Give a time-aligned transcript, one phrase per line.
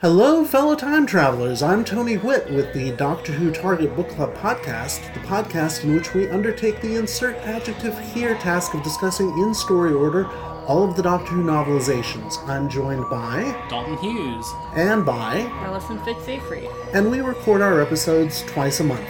[0.00, 1.62] Hello, fellow time travelers.
[1.62, 6.14] I'm Tony Witt with the Doctor Who Target Book Club podcast, the podcast in which
[6.14, 10.26] we undertake the insert adjective here task of discussing in story order
[10.66, 12.38] all of the Doctor Who novelizations.
[12.48, 14.50] I'm joined by Dalton Hughes.
[14.74, 16.66] and by, Allison Fitz-Avery.
[16.94, 19.06] and we record our episodes twice a month.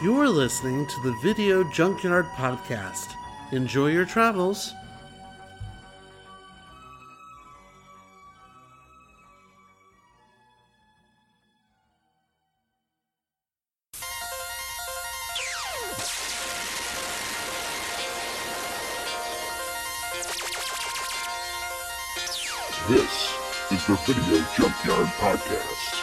[0.00, 3.16] You're listening to the Video Junkyard podcast.
[3.50, 4.74] Enjoy your travels.
[25.18, 25.97] Podcast.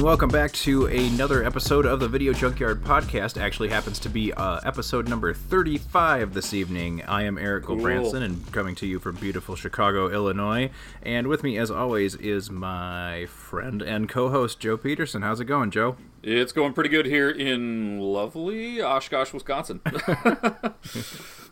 [0.00, 3.38] And welcome back to another episode of the Video Junkyard Podcast.
[3.38, 7.02] Actually, happens to be uh, episode number 35 this evening.
[7.02, 10.70] I am Erik Goldbranson, and coming to you from beautiful Chicago, Illinois.
[11.02, 15.20] And with me, as always, is my friend and co-host Joe Peterson.
[15.20, 15.96] How's it going, Joe?
[16.22, 19.82] It's going pretty good here in lovely Oshkosh, Wisconsin.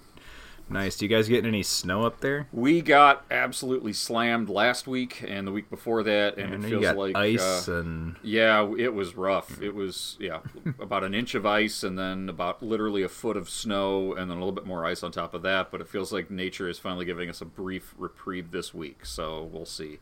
[0.70, 0.96] Nice.
[0.96, 2.48] Do you guys getting any snow up there?
[2.52, 6.96] we got absolutely slammed last week and the week before that, and I it feels
[6.96, 9.60] like ice uh, and yeah, it was rough.
[9.62, 10.40] It was yeah,
[10.78, 14.36] about an inch of ice and then about literally a foot of snow and then
[14.36, 15.70] a little bit more ice on top of that.
[15.70, 19.48] But it feels like nature is finally giving us a brief reprieve this week, so
[19.52, 19.98] we'll see.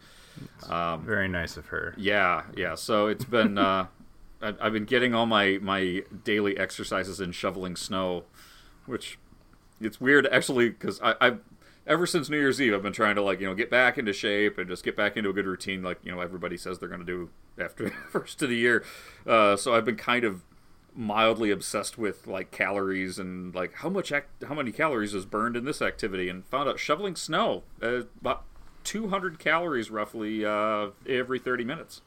[0.68, 1.94] very nice of her.
[1.96, 2.74] Yeah, yeah.
[2.74, 3.86] So it's been uh,
[4.42, 8.24] I've been getting all my my daily exercises in shoveling snow,
[8.84, 9.18] which
[9.80, 11.40] it's weird actually because I I've
[11.86, 14.12] ever since New Year's Eve I've been trying to like you know get back into
[14.12, 16.88] shape and just get back into a good routine like you know everybody says they're
[16.88, 18.84] going to do after first of the year.
[19.26, 20.42] Uh, so I've been kind of
[20.94, 25.56] mildly obsessed with like calories and like how much act- how many calories is burned
[25.56, 28.44] in this activity and found out shoveling snow uh, about
[28.84, 32.00] 200 calories roughly uh, every 30 minutes.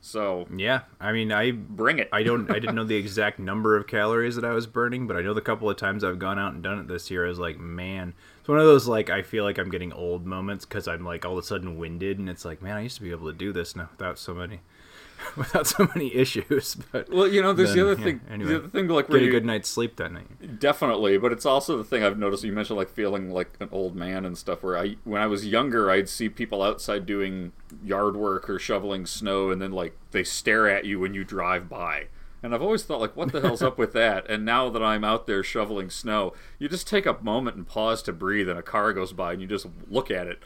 [0.00, 2.08] So Yeah, I mean, I bring it.
[2.12, 2.50] I don't.
[2.50, 5.34] I didn't know the exact number of calories that I was burning, but I know
[5.34, 7.26] the couple of times I've gone out and done it this year.
[7.26, 10.24] I was like, man, it's one of those like I feel like I'm getting old
[10.24, 12.96] moments because I'm like all of a sudden winded, and it's like, man, I used
[12.96, 14.60] to be able to do this now without so many,
[15.36, 16.76] without so many issues.
[16.92, 18.20] But well, you know, there's then, the other yeah, thing.
[18.30, 20.58] anyway, the other thing, like get a good night's sleep that night.
[20.58, 22.44] Definitely, but it's also the thing I've noticed.
[22.44, 24.62] You mentioned like feeling like an old man and stuff.
[24.62, 27.52] Where I, when I was younger, I'd see people outside doing
[27.82, 31.68] yard work or shoveling snow, and then like they stare at you when you drive
[31.68, 32.06] by.
[32.42, 34.28] And I've always thought like, what the hell's up with that?
[34.30, 38.02] And now that I'm out there shoveling snow, you just take a moment and pause
[38.02, 40.38] to breathe, and a car goes by, and you just look at it,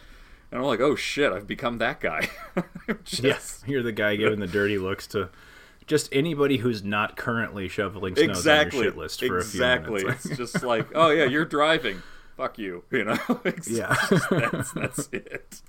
[0.52, 2.28] and I'm like, oh shit, I've become that guy.
[3.04, 5.30] Just- Yes, you're the guy giving the dirty looks to
[5.86, 8.78] just anybody who's not currently shoveling snow exactly.
[8.78, 9.94] on your shit list for exactly.
[9.94, 10.24] a few minutes.
[10.26, 12.02] Exactly, it's just like, oh yeah, you're driving.
[12.36, 12.84] Fuck you.
[12.92, 13.18] You know.
[13.44, 13.96] It's Yeah.
[14.08, 15.60] just- that's that's it.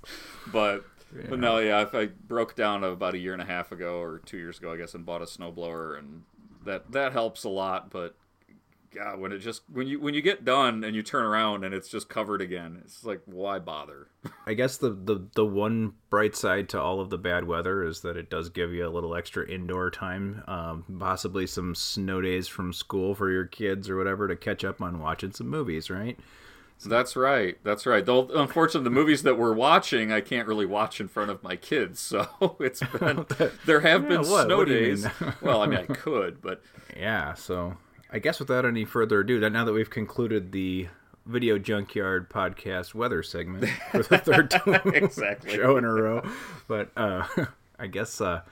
[0.52, 0.84] But
[1.28, 1.82] but no, yeah.
[1.82, 4.72] If I broke down about a year and a half ago or two years ago,
[4.72, 6.22] I guess, and bought a snowblower, and
[6.64, 7.90] that that helps a lot.
[7.90, 8.14] But
[8.94, 11.74] God, when it just when you when you get done and you turn around and
[11.74, 14.08] it's just covered again, it's like why bother?
[14.46, 18.00] I guess the, the the one bright side to all of the bad weather is
[18.00, 22.48] that it does give you a little extra indoor time, um, possibly some snow days
[22.48, 26.18] from school for your kids or whatever to catch up on watching some movies, right?
[26.86, 27.56] That's right.
[27.64, 28.04] That's right.
[28.04, 31.56] Though, unfortunately, the movies that we're watching, I can't really watch in front of my
[31.56, 31.98] kids.
[32.00, 32.28] So
[32.60, 33.26] it's been
[33.64, 34.44] there have Yeah, been what?
[34.44, 35.06] snow What days.
[35.40, 36.62] well, I mean, I could, but
[36.96, 37.76] Yeah, so
[38.14, 40.86] I guess without any further ado, now that we've concluded the
[41.26, 45.50] Video Junkyard podcast weather segment for the third time Exactly.
[45.56, 46.22] show in a row,
[46.68, 47.26] but uh,
[47.78, 48.42] I guess uh,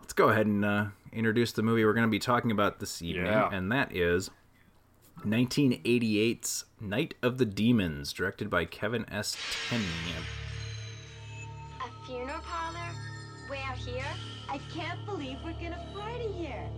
[0.00, 3.00] let's go ahead and uh, introduce the movie we're going to be talking about this
[3.00, 3.48] evening, Yeah.
[3.50, 4.28] and that is
[5.24, 9.34] 1988's Night of the Demons, directed by Kevin S.
[9.70, 9.84] Tenney.
[11.80, 12.90] A funeral parlor?
[13.50, 14.04] Way out here?
[14.50, 16.68] I can't believe we're gonna party here.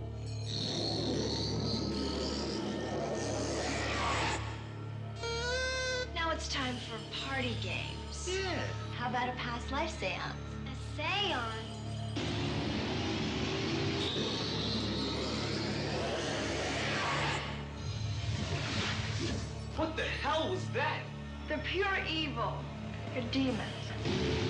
[6.39, 6.97] it's time for
[7.27, 8.29] party games.
[8.31, 8.63] Yeah.
[8.95, 10.23] How about a past life seance?
[10.63, 11.43] A seance?
[19.75, 21.01] What the hell was that?
[21.49, 22.53] They're pure evil.
[23.13, 24.48] They're demons.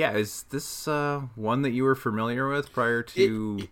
[0.00, 3.68] Yeah, is this uh, one that you were familiar with prior to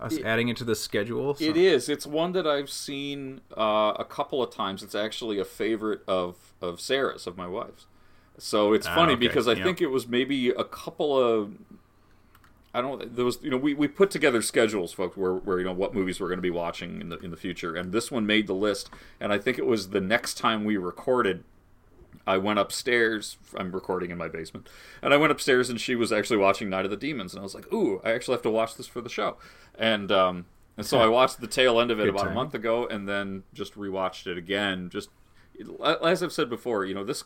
[0.00, 1.36] us adding it to the schedule?
[1.38, 1.88] It is.
[1.88, 4.82] It's one that I've seen uh, a couple of times.
[4.82, 7.86] It's actually a favorite of of Sarah's, of my wife's.
[8.36, 9.20] So it's Ah, funny okay.
[9.28, 9.64] because I Yep.
[9.64, 11.52] think it was maybe a couple of.
[12.74, 13.14] I don't.
[13.14, 15.94] There was, you know, we, we put together schedules, folks, where, where you know what
[15.94, 18.48] movies we're going to be watching in the in the future, and this one made
[18.48, 18.90] the list.
[19.20, 21.44] And I think it was the next time we recorded.
[22.26, 23.36] I went upstairs.
[23.56, 24.68] I'm recording in my basement,
[25.02, 27.42] and I went upstairs, and she was actually watching Night of the Demons, and I
[27.42, 29.36] was like, "Ooh, I actually have to watch this for the show."
[29.78, 30.46] And um,
[30.76, 33.08] and so I watched the tail end of it Good about a month ago, and
[33.08, 34.88] then just rewatched it again.
[34.90, 35.10] Just
[36.02, 37.24] as I've said before, you know, this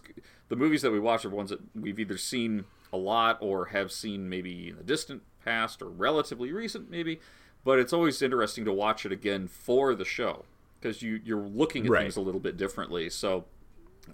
[0.49, 3.93] the movies that we watch are ones that we've either seen a lot or have
[3.93, 7.21] seen maybe in the distant past or relatively recent, maybe.
[7.65, 10.45] But it's always interesting to watch it again for the show
[10.81, 12.03] because you you're looking at Right.
[12.03, 13.11] things a little bit differently.
[13.11, 13.45] So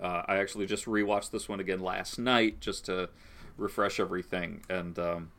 [0.02, 3.08] uh, I actually just rewatched this one again last night just to
[3.56, 4.62] refresh everything.
[4.68, 5.30] And um,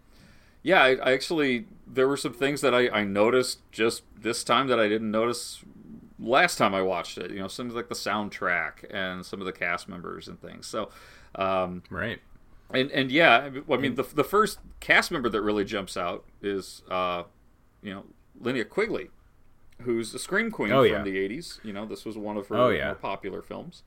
[0.63, 4.67] yeah, I, I actually there were some things that I, I noticed just this time
[4.67, 5.61] that I didn't notice
[6.19, 7.31] last time I watched it.
[7.31, 10.65] You know, things like the soundtrack and some of the cast members and things.
[10.67, 10.89] So.
[11.35, 12.19] Um, right.
[12.73, 16.81] and and yeah, I mean the the first cast member that really jumps out is
[16.89, 17.23] uh,
[17.83, 18.03] you know
[18.41, 19.09] Linnea Quigley,
[19.81, 21.03] who's a scream queen Oh, from yeah.
[21.03, 21.59] the '80s.
[21.65, 22.85] You know, this was one of her Oh, yeah.
[22.85, 23.83] more popular films.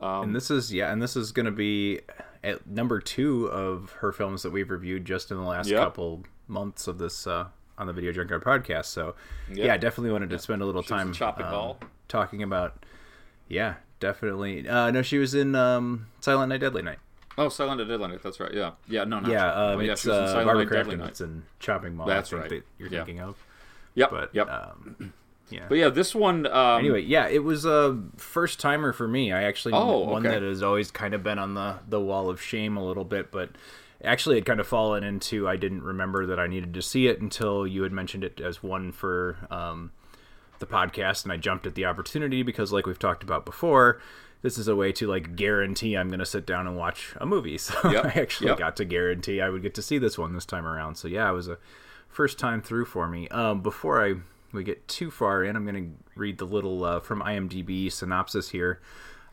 [0.00, 2.00] And this is yeah, and this is going to be
[2.44, 5.78] at number two of her films that we've reviewed just in the last Yep.
[5.82, 7.46] couple months of this uh,
[7.78, 8.86] on the Video Junkyard podcast.
[8.86, 9.14] So
[9.48, 9.58] Yep.
[9.58, 11.76] yeah, definitely wanted to spend a little She time um,
[12.08, 12.84] talking about.
[13.48, 14.68] Yeah, definitely.
[14.68, 16.98] Uh, no, she was in um, Silent Night, Deadly Night.
[17.38, 18.22] Oh, Silent Night, Deadly Night.
[18.22, 18.52] That's right.
[18.52, 19.04] Yeah, yeah.
[19.04, 21.20] No, not yeah, um, yeah, it's she was in uh, Silent Barbara Night, Deadly Night.
[21.20, 22.06] in Chopping Mall.
[22.06, 22.48] That's right.
[22.48, 23.04] That you're Yeah.
[23.04, 23.36] thinking of.
[23.94, 24.10] Yep.
[24.10, 24.48] But yep.
[24.48, 25.12] um,
[25.50, 25.66] yeah.
[25.68, 26.46] but yeah, this one.
[26.46, 29.32] Um, anyway, yeah, it was a first timer for me.
[29.32, 30.34] I actually Oh, one okay.
[30.34, 33.30] that has always kind of been on the the wall of shame a little bit,
[33.30, 33.50] but
[34.04, 37.20] actually it kind of fallen into I didn't remember that I needed to see it
[37.20, 39.92] until you had mentioned it as one for um,
[40.58, 44.00] the podcast, and I jumped at the opportunity because, like we've talked about before.
[44.42, 47.26] This is a way to like guarantee I'm going to sit down and watch a
[47.26, 47.58] movie.
[47.58, 48.58] So Yep, I actually yep.
[48.58, 50.96] got to guarantee I would get to see this one this time around.
[50.96, 51.58] So yeah, it was a
[52.08, 53.28] first time through for me.
[53.28, 54.16] Um, before I
[54.52, 58.50] we get too far in, I'm going to read the little uh, from IMDb synopsis
[58.50, 58.80] here.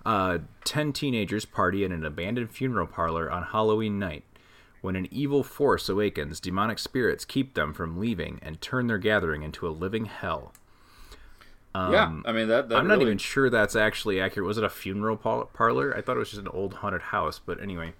[0.05, 4.23] Uh, Ten teenagers party in an abandoned funeral parlor on Halloween night.
[4.81, 9.41] When an evil force awakens, demonic spirits keep them from leaving and turn their gathering
[9.41, 10.51] into a living hell.
[11.73, 12.69] yeah, I mean that.
[12.69, 14.45] that I'm not really- even sure that's actually accurate.
[14.45, 15.95] Was it a funeral parlor?
[15.95, 17.93] I thought it was just an old haunted house, but anyway.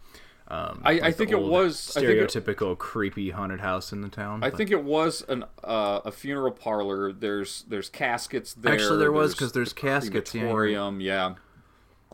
[0.50, 3.92] Um, I- I like the think it was- I think it- stereotypical creepy haunted house
[3.94, 4.44] in the town.
[4.44, 7.14] I but- think it was an uh, a funeral parlor.
[7.14, 8.74] There's there's caskets there.
[8.74, 11.36] Actually, there was because there's the caskets, yeah, yeah.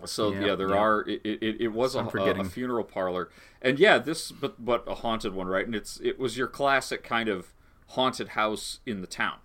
[0.05, 0.75] So Yeah, yeah, there yeah.
[0.77, 1.01] are.
[1.09, 3.29] It, it, it was a, a funeral parlor,
[3.61, 5.65] and yeah, this but but a haunted one, right?
[5.65, 7.51] And it's it was your classic kind of
[7.87, 9.39] haunted house in the town,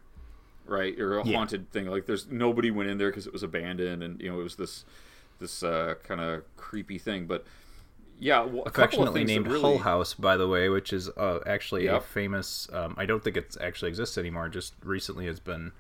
[0.66, 0.96] right?
[1.00, 1.86] Or a haunted thing.
[1.86, 4.54] Like there's nobody went in there because it was abandoned, and you know it was
[4.54, 4.84] this
[5.40, 7.26] this uh, kind of creepy thing.
[7.26, 7.44] But
[8.18, 11.09] yeah, well, a couple of affectionately named really, Hull House, by the way, which is
[11.11, 12.68] uh, actually a famous.
[12.73, 14.49] Um, I don't think it actually exists anymore.
[14.49, 15.73] Just recently has been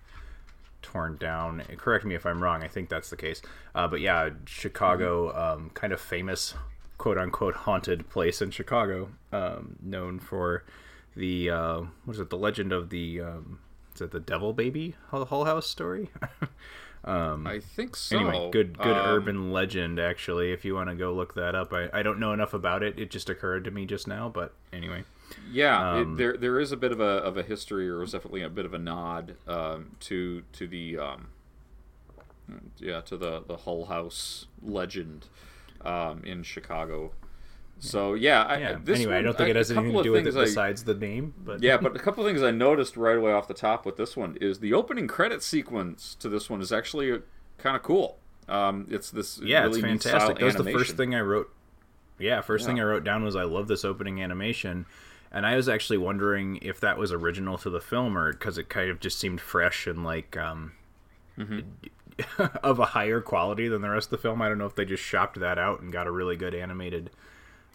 [0.82, 1.62] torn down.
[1.78, 2.62] Correct me if I'm wrong.
[2.62, 3.40] I think that's the case.
[3.74, 5.38] Uh, but yeah, Chicago, Mm-hmm.
[5.64, 6.54] um, kind of famous,
[6.98, 10.64] quote unquote, haunted place in Chicago, um, known for
[11.16, 12.30] the uh, what is it?
[12.30, 13.60] The legend of the um,
[13.94, 16.10] is it the Devil Baby Hull Hull House story?
[17.04, 18.16] I think so.
[18.16, 20.52] anyway, good good Um, urban legend actually.
[20.52, 22.98] If you want to go look that up, I, I don't know enough about it.
[22.98, 25.04] It just occurred to me just now, but anyway.
[25.50, 28.12] Yeah, Um, it, there there is a bit of a of a history, or was
[28.12, 31.28] definitely a bit of a nod um, to to the um,
[32.78, 35.26] yeah to the the Hull House legend
[35.82, 37.12] um, in Chicago.
[37.78, 38.78] So yeah, I, Yeah.
[38.82, 40.84] This anyway, I don't think it has anything to do with it things I- besides
[40.84, 41.34] the name.
[41.44, 43.96] But yeah, but a couple of things I noticed right away off the top with
[43.96, 47.20] this one is the opening credit sequence to this one is actually
[47.58, 48.18] kind of cool.
[48.48, 50.38] Um, it's this yeah, really it's fantastic.
[50.38, 51.52] That was the first thing I wrote.
[52.18, 54.86] Yeah, first thing I wrote down was I love this opening animation,
[55.32, 58.68] and I was actually wondering if that was original to the film or because it
[58.68, 60.72] kind of just seemed fresh and like um,
[61.38, 61.60] Mm-hmm.
[62.62, 64.40] of a higher quality than the rest of the film.
[64.40, 67.10] I don't know if they just shopped that out and got a really good animated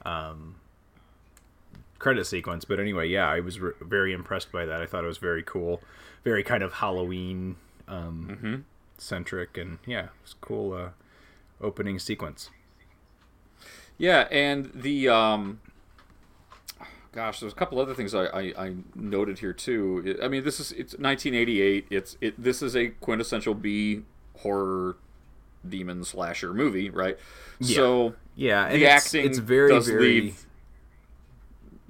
[0.05, 0.55] um,
[1.99, 4.81] credit sequence, but anyway, yeah, I was re- very impressed by that.
[4.81, 5.81] I thought it was very cool,
[6.23, 7.55] very kind of Halloween
[7.87, 8.55] um, Mm-hmm.
[8.97, 10.89] centric, and yeah, it's cool uh,
[11.61, 12.49] opening sequence.
[13.97, 15.59] Yeah, and the um,
[17.11, 20.17] gosh, there's a couple other things I, I, I noted here too.
[20.23, 21.87] I mean, this is it's 1988.
[21.89, 24.03] It's it this is a quintessential B
[24.37, 24.95] horror
[25.67, 27.17] demon slasher movie, right?
[27.59, 30.01] So Yeah, and the it's, acting it's very does very.
[30.21, 30.45] leave.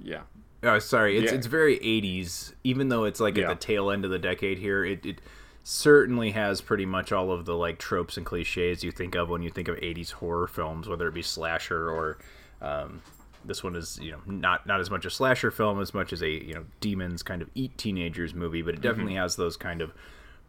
[0.02, 0.22] Yeah,
[0.62, 1.16] Oh, sorry.
[1.16, 1.38] It's Yeah.
[1.38, 3.50] it's very 80s, even though it's like Yeah.
[3.50, 4.84] at the tail end of the decade here.
[4.84, 5.20] It, it
[5.62, 9.42] certainly has pretty much all of the like tropes and cliches you think of when
[9.42, 12.18] you think of 80s horror films, whether it be slasher or
[12.60, 13.00] um,
[13.44, 16.20] this one is you know not not as much a slasher film as much as
[16.22, 19.80] a you know demons kind of eat teenagers movie, but it definitely has those kind
[19.80, 19.92] of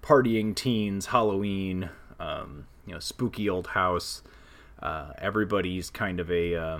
[0.01, 1.89] partying teens, Halloween,
[2.19, 4.23] um, you know, spooky old house.
[4.81, 6.79] Uh, everybody's kind of a uh,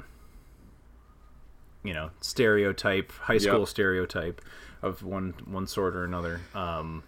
[1.83, 3.67] you know stereotype, high school Yep.
[3.67, 4.41] stereotype
[4.81, 6.41] of one one sort or another.
[6.55, 7.03] Um,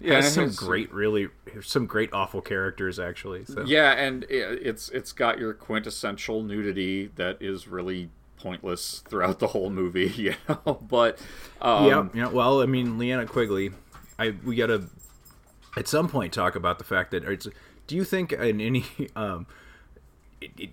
[0.00, 1.28] Yeah, some great, really
[1.62, 3.44] some great awful characters actually.
[3.44, 3.64] So.
[3.66, 9.70] yeah, and it's it's got your quintessential nudity that is really pointless throughout the whole
[9.70, 10.78] movie, you know.
[10.88, 11.18] But
[11.60, 12.28] um, yeah, yeah.
[12.28, 13.72] Well, I mean, Linnea Quigley,
[14.18, 14.84] I we gotta
[15.76, 17.48] at some point talk about the fact that it's.
[17.86, 18.84] Do you think in any
[19.16, 19.46] um,
[20.40, 20.70] it, it,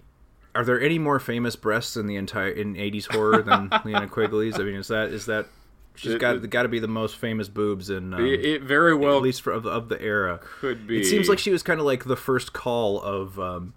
[0.53, 4.59] are there any more famous breasts in the entire in '80s horror than Linnea Quigley's?
[4.59, 5.47] I mean, is that is that
[5.95, 9.17] she's got got to be the most famous boobs in um, it, it very well
[9.17, 10.39] at least for of the, of the era.
[10.59, 11.01] could be.
[11.01, 13.73] It seems like she was kind of like the first call of, um,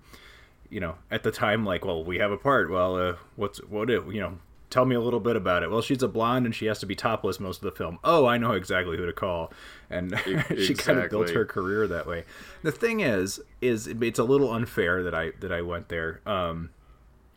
[0.70, 2.70] you know, at the time, like, well, we have a part.
[2.70, 4.38] Well, uh, what's what it, you know,
[4.70, 5.70] tell me a little bit about it.
[5.70, 7.98] Well, she's a blonde and she has to be topless most of the film.
[8.04, 9.52] Oh, I know exactly who to call,
[9.90, 10.18] and
[10.56, 12.24] she kind of built her career that way.
[12.62, 16.20] The thing is, is it's a little unfair that I that I went there.
[16.26, 16.70] Um,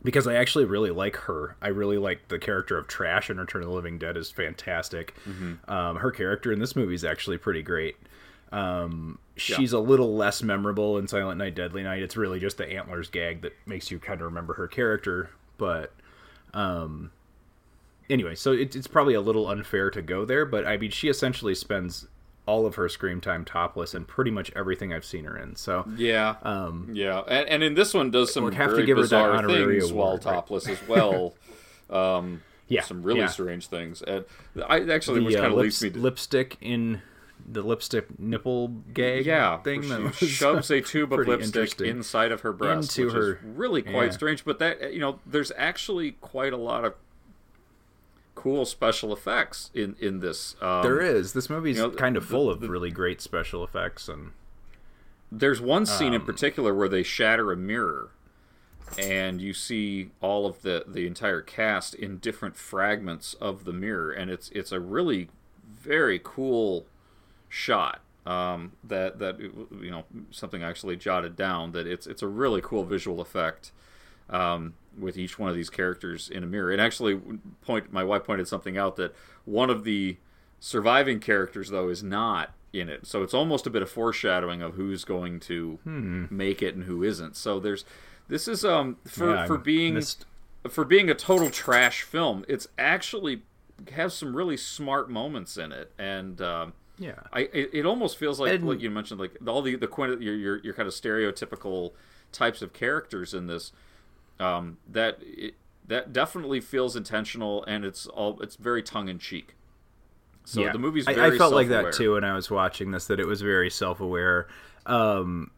[0.04, 1.56] because I actually really like her.
[1.62, 5.14] I really like the character of Trash in Return of the Living Dead is fantastic.
[5.68, 7.96] Um, her character in this movie is actually pretty great.
[8.50, 12.02] Um, she's a little less memorable in Silent Night, Deadly Night.
[12.02, 15.30] It's really just the antlers gag that makes you kind of remember her character.
[15.56, 15.92] But
[16.52, 17.12] um,
[18.10, 20.44] anyway, so it, it's probably a little unfair to go there.
[20.44, 22.08] But I mean, she essentially spends
[22.46, 25.54] all of her screen time topless in pretty much everything I've seen her in.
[25.56, 28.96] So Yeah, um, yeah, and, and in this one does some have to very give
[28.96, 30.34] her that bizarre honorary things while award, right?
[30.34, 31.34] topless as well.
[31.90, 33.26] um, Yeah, some really yeah.
[33.28, 34.24] strange things, and
[34.66, 37.02] I actually which the uh, kind of lips, leads me to lipstick in
[37.44, 42.42] the lipstick nipple gag yeah thing that she shoves a tube of lipstick inside of
[42.42, 44.10] her breast, Into which her- is really quite yeah.
[44.10, 44.44] strange.
[44.44, 46.94] But that you know, there's actually quite a lot of
[48.42, 50.56] cool special effects in in this.
[50.60, 53.62] Um, there is this movie's you know, kind of the- full of really great special
[53.64, 54.32] effects and
[55.30, 58.10] There's one scene in Um, particular where they shatter a mirror,
[58.98, 64.10] and you see all of the the entire cast in different fragments of the mirror,
[64.10, 65.28] and it's it's a really
[65.64, 66.86] very cool
[67.48, 68.00] shot.
[68.26, 72.60] Um, that that you know something I actually jotted down that it's it's a really
[72.60, 73.72] cool visual effect.
[74.30, 77.20] Um, with each one of these characters in a mirror, and actually,
[77.62, 80.16] point my wife pointed something out that one of the
[80.60, 83.06] surviving characters though is not in it.
[83.06, 86.24] So it's almost a bit of foreshadowing of who's going to Hmm.
[86.30, 87.36] make it and who isn't.
[87.36, 87.84] So there's
[88.28, 90.24] this is um for Yeah, for being missed-
[90.70, 93.42] for being a total trash film it's actually
[93.92, 95.92] has some really smart moments in it.
[95.98, 97.20] And um yeah.
[97.32, 99.88] I it, it almost feels like And- like you mentioned like all the the
[100.20, 101.92] your, your your kind of stereotypical
[102.30, 103.72] types of characters in this
[104.42, 105.54] um that it,
[105.86, 109.54] that definitely feels intentional and it's all it's very tongue in cheek
[110.44, 110.72] so yeah.
[110.72, 111.92] the movie's I- very I, felt like self-aware.
[111.92, 114.48] that too when I was watching this that it was very self-aware
[114.86, 115.50] um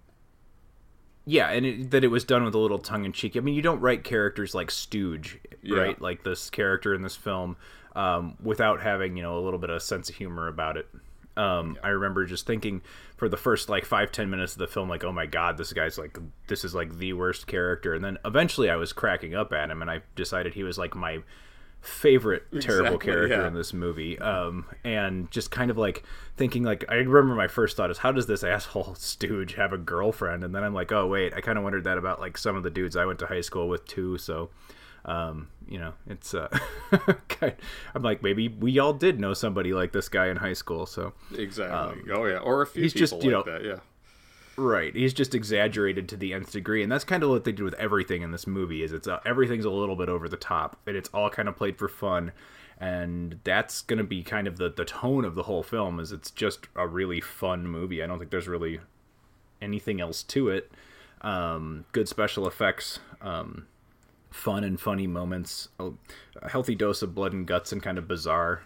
[1.25, 3.81] yeah and it, that it was done with a little tongue-in-cheek i mean you don't
[3.81, 5.79] write characters like stooge Yeah.
[5.79, 7.57] right like this character in this film
[7.97, 10.89] um, without having you know a little bit of sense of humor about it
[11.37, 12.83] um, I remember just thinking
[13.17, 15.73] for the first like five ten minutes of the film, like, oh my god, this
[15.73, 17.95] guy's like this is like the worst character.
[17.95, 20.95] And then eventually, I was cracking up at him, and I decided he was like
[20.95, 21.19] my
[21.81, 23.47] favorite terrible Exactly, character yeah.
[23.47, 24.19] in this movie.
[24.19, 26.03] Um, and just kind of like
[26.37, 29.79] thinking like I remember my first thought is how does this asshole stooge have a
[29.79, 30.45] girlfriend?
[30.45, 32.63] And then I'm like, oh wait, I kind of wondered that about like some of
[32.63, 34.19] the dudes I went to high school with too.
[34.19, 34.51] So.
[35.05, 36.49] Um, you know, it's uh,
[37.95, 40.87] I'm like maybe we all did know somebody like this guy in high school.
[40.87, 42.13] So Exactly.
[42.13, 43.65] oh yeah, or a few he's people just, you like know, that.
[43.65, 43.77] Yeah.
[44.57, 44.95] Right.
[44.95, 47.75] He's just exaggerated to the nth degree, and that's kind of what they do with
[47.75, 48.83] everything in this movie.
[48.83, 51.57] Is it's uh, everything's a little bit over the top, and it's all kind of
[51.57, 52.31] played for fun,
[52.79, 55.99] and that's going to be kind of the the tone of the whole film.
[55.99, 58.03] Is it's just a really fun movie.
[58.03, 58.79] I don't think there's really
[59.61, 60.71] anything else to it.
[61.23, 63.67] Um, good special effects, um,
[64.35, 65.91] fun and funny moments, a,
[66.43, 68.63] a healthy dose of blood and guts, and kind of bizarre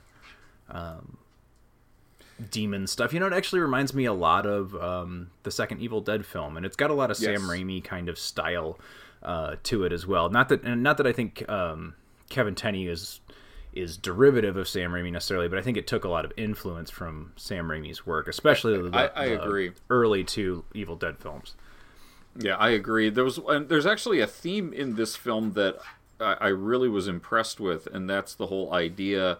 [2.51, 3.13] demon stuff.
[3.13, 6.57] You know, it actually reminds me a lot of um, the second Evil Dead film,
[6.57, 7.39] and it's got a lot of Yes.
[7.41, 8.79] Sam Raimi kind of style
[9.23, 10.29] uh, to it as well.
[10.31, 11.95] Not that, and not that I think um,
[12.29, 13.21] Kevin Tenney is
[13.75, 16.91] is derivative of Sam Raimi necessarily, but I think it took a lot of influence
[16.91, 19.73] from Sam Raimi's work, especially the, I- I the agree.
[19.91, 21.55] early two Evil Dead films.
[22.39, 23.11] Yeah, I agree.
[23.11, 25.79] There was and there's actually a theme in this film that
[26.21, 29.39] I, I really was impressed with, and that's the whole idea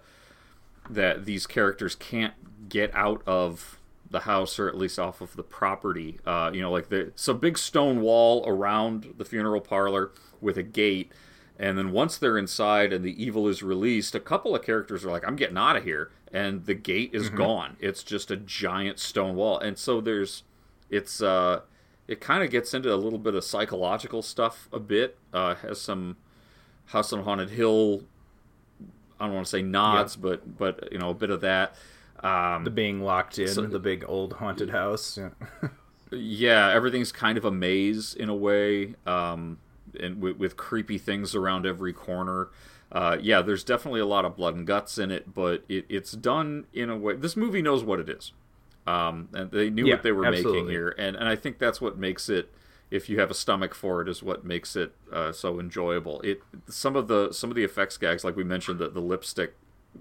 [0.91, 3.79] that these characters can't get out of
[4.11, 6.19] the house or at least off of the property.
[6.27, 10.63] Uh, you know, like the so big stone wall around the funeral parlor with a
[10.63, 11.13] gate.
[11.61, 15.11] And then once they're inside and the evil is released, a couple of characters are
[15.11, 17.77] like, "I'm getting out of here," and the gate is gone.
[17.81, 20.45] It's just a giant stone wall, and so there's,
[20.89, 21.63] it's uh,
[22.09, 25.17] it kind of gets into a little bit of psychological stuff a bit.
[25.33, 26.17] Uh, has some
[26.87, 28.03] House on Haunted Hill.
[29.21, 31.75] I don't want to say nods, but but you know a bit of that.
[32.23, 35.19] Um, The being locked in So- the big old haunted house.
[35.19, 35.29] Yeah.
[36.11, 39.59] yeah, everything's kind of a maze in a way, um,
[40.01, 42.49] and with, with creepy things around every corner.
[42.91, 46.13] Uh, yeah, there's definitely a lot of blood and guts in it, but it, it's
[46.13, 47.15] done in a way.
[47.15, 48.33] This movie knows what it is,
[48.89, 51.81] um, and they knew Yeah, what they were making here, and and I think that's
[51.81, 52.51] what makes it.
[52.91, 56.21] If you have a stomach for it, is what makes it uh, so enjoyable.
[56.23, 59.55] It some of the some of the effects gags, like we mentioned, that the lipstick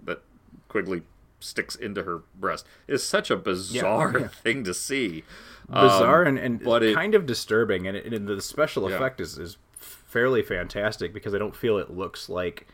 [0.06, 0.22] that
[0.70, 1.02] Quigley
[1.40, 4.28] sticks into her breast is such a bizarre yeah.
[4.28, 5.24] thing to see.
[5.70, 8.96] bizarre Um, and, and but it- kind of disturbing and, it, and the special Yeah.
[8.96, 12.66] effect is, is fairly fantastic because i don't feel it looks like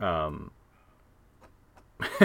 [0.00, 0.52] um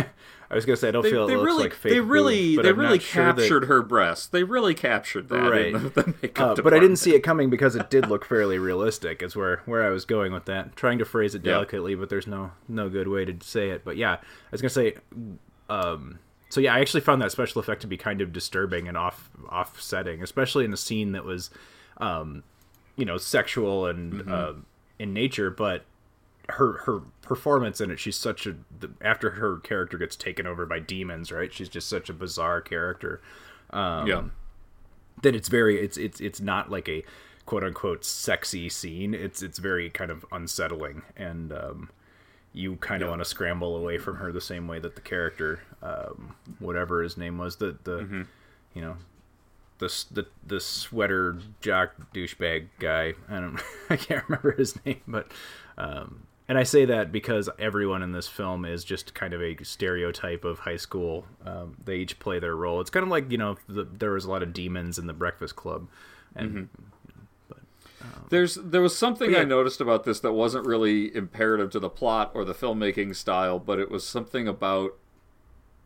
[0.52, 2.00] i was gonna say i don't they, feel it they looks really, like fake they
[2.00, 4.32] really, boobs, but they I'm really not sure that- captured her breast.
[4.32, 5.68] They really captured that Right.
[5.74, 9.24] in the, uh, but I didn't see it coming because it did look fairly realistic.
[9.24, 10.76] Is where where I was going with that.
[10.76, 11.54] Trying to phrase it Yeah.
[11.54, 13.84] delicately, but there's no no good way to say it.
[13.84, 14.20] But yeah, I
[14.52, 14.96] was gonna say.
[15.70, 18.98] Um, so yeah, I actually found that special effect to be kind of disturbing and
[18.98, 21.50] off offsetting, especially in a scene that was,
[21.98, 22.44] um,
[22.98, 24.32] you know, sexual and Mm-hmm.
[24.34, 24.54] uh,
[25.00, 25.86] in nature, but
[26.52, 30.66] her her performance in it she's such a the, after her character gets taken over
[30.66, 31.54] by demons right?
[31.54, 33.22] She's just such a bizarre character.
[33.72, 34.24] Um, yeah,
[35.22, 37.04] that it's very it's it's it's not like a
[37.46, 39.14] quote unquote sexy scene.
[39.14, 41.90] It's it's very kind of unsettling and um
[42.54, 45.62] you kind of want to scramble away from her the same way that the character
[45.82, 48.22] um whatever his name was the the Mm-hmm.
[48.74, 48.98] you know
[49.78, 53.14] the, the the sweater jock douchebag guy.
[53.30, 53.60] I don't
[53.90, 55.32] i can't remember his name but
[55.78, 59.64] um and I say that because everyone in this film is just kind of a
[59.64, 61.26] stereotype of high school.
[61.46, 62.82] Um, they each play their role.
[62.82, 65.14] It's kind of like you know the, there was a lot of demons in the
[65.14, 65.88] Breakfast Club,
[66.36, 66.68] and
[68.28, 69.40] there's there was something Yeah.
[69.40, 73.58] I noticed about this that wasn't really imperative to the plot or the filmmaking style,
[73.58, 74.98] but it was something about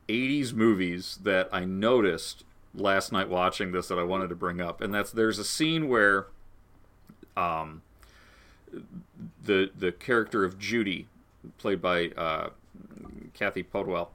[0.09, 4.81] '80s movies that I noticed last night watching this that I wanted to bring up,
[4.81, 6.25] and that's there's a scene where,
[7.37, 7.83] um,
[9.43, 11.07] the the character of Judy,
[11.57, 12.49] played by uh,
[13.33, 14.09] Cathy Podewell,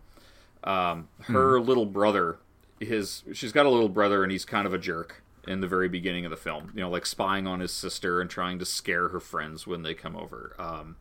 [0.65, 2.39] um, her little brother,
[2.79, 5.89] his she's got a little brother and he's kind of a jerk in the very
[5.89, 6.73] beginning of the film.
[6.75, 9.95] You know, like spying on his sister and trying to scare her friends when they
[9.95, 10.55] come over.
[10.59, 10.97] Um,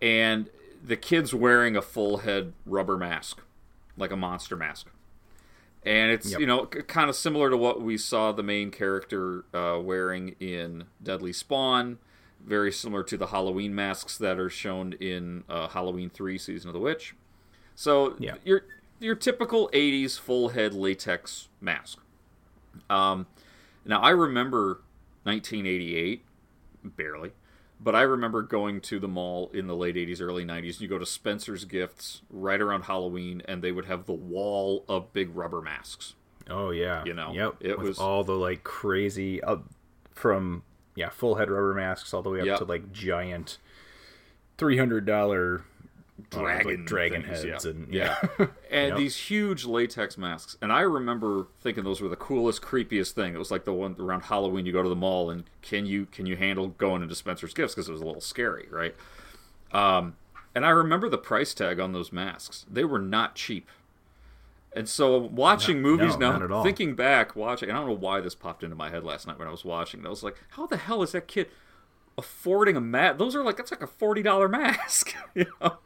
[0.00, 0.48] and
[0.84, 3.40] the kid's wearing a full head rubber mask,
[3.96, 4.86] like a monster mask.
[5.84, 6.40] And it's Yep.
[6.40, 10.34] you know c- kind of similar to what we saw the main character uh, wearing
[10.40, 11.98] in Deadly Spawn,
[12.44, 16.74] very similar to the Halloween masks that are shown in uh, Halloween Three: Season of
[16.74, 17.14] the Witch.
[17.74, 18.34] So Yeah.
[18.44, 18.62] your
[19.00, 21.98] your typical '80s full head latex mask.
[22.90, 23.26] Um,
[23.84, 24.82] now I remember
[25.24, 26.24] 1988,
[26.84, 27.32] barely,
[27.80, 30.80] but I remember going to the mall in the late 80s, early 90s.
[30.80, 35.12] You go to Spencer's Gifts right around Halloween, and they would have the wall of
[35.12, 36.14] big rubber masks.
[36.50, 39.58] oh yeah, You know, yep, it with was- all the like crazy uh,
[40.12, 40.62] from
[40.98, 42.58] yeah full head rubber masks all the way up Yep.
[42.58, 43.58] to like giant
[44.56, 45.62] three hundred dollar
[46.34, 47.70] Oh, like dragon dragon things, heads yeah.
[47.70, 48.46] and- yeah, yeah.
[48.72, 48.96] and Yep.
[48.98, 50.56] these huge latex masks.
[50.60, 53.34] And I remember thinking those were the coolest, creepiest thing.
[53.34, 54.66] It was like the one around Halloween.
[54.66, 57.74] You go to the mall and can you can you handle going into Spencer's Gifts
[57.76, 58.96] because it was a little scary, right?
[59.72, 60.16] Um,
[60.56, 62.66] and I remember the price tag on those masks.
[62.68, 63.68] They were not cheap.
[64.74, 68.34] And so watching movies no, now, thinking back, watching, and I don't know why this
[68.34, 70.00] popped into my head last night when I was watching.
[70.00, 70.06] it.
[70.06, 71.48] I was like, how the hell is that kid
[72.18, 73.18] affording a mask?
[73.18, 75.14] Those are like that's like a forty dollar mask.
[75.34, 75.78] you know,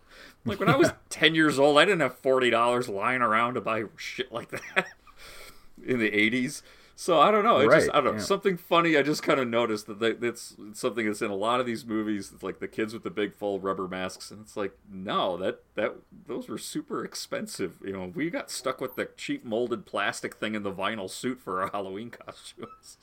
[0.44, 3.60] like when I was ten years old, I didn't have forty dollars lying around to
[3.60, 4.88] buy shit like that
[5.86, 6.62] in the eighties.
[6.94, 7.58] So I don't know.
[7.58, 8.12] It just I don't know.
[8.12, 8.18] yeah.
[8.18, 8.96] Something funny.
[8.96, 11.84] I just kind of noticed that they, it's something that's in a lot of these
[11.84, 12.30] movies.
[12.32, 15.62] It's like the kids with the big full rubber masks, and it's like no, that
[15.74, 15.94] that
[16.26, 17.78] those were super expensive.
[17.84, 21.40] You know, we got stuck with the cheap molded plastic thing in the vinyl suit
[21.40, 22.98] for our Halloween costumes.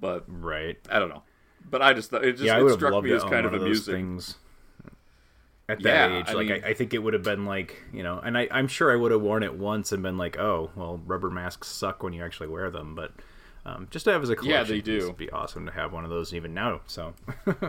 [0.00, 0.78] But Right.
[0.90, 1.22] I don't know.
[1.70, 3.94] But I just thought it just yeah, it struck me as kind of of amusing.
[3.94, 4.36] things
[5.68, 6.24] at that Yeah, age.
[6.28, 8.48] I like mean- I, I think it would have been like you know, and I,
[8.50, 11.68] I'm sure I would have worn it once and been like, oh, well, rubber masks
[11.68, 13.12] suck when you actually wear them, but
[13.64, 14.98] um, just to have as a collection, Yeah, they do.
[15.04, 16.80] It'd be awesome to have one of those even now.
[16.86, 17.14] So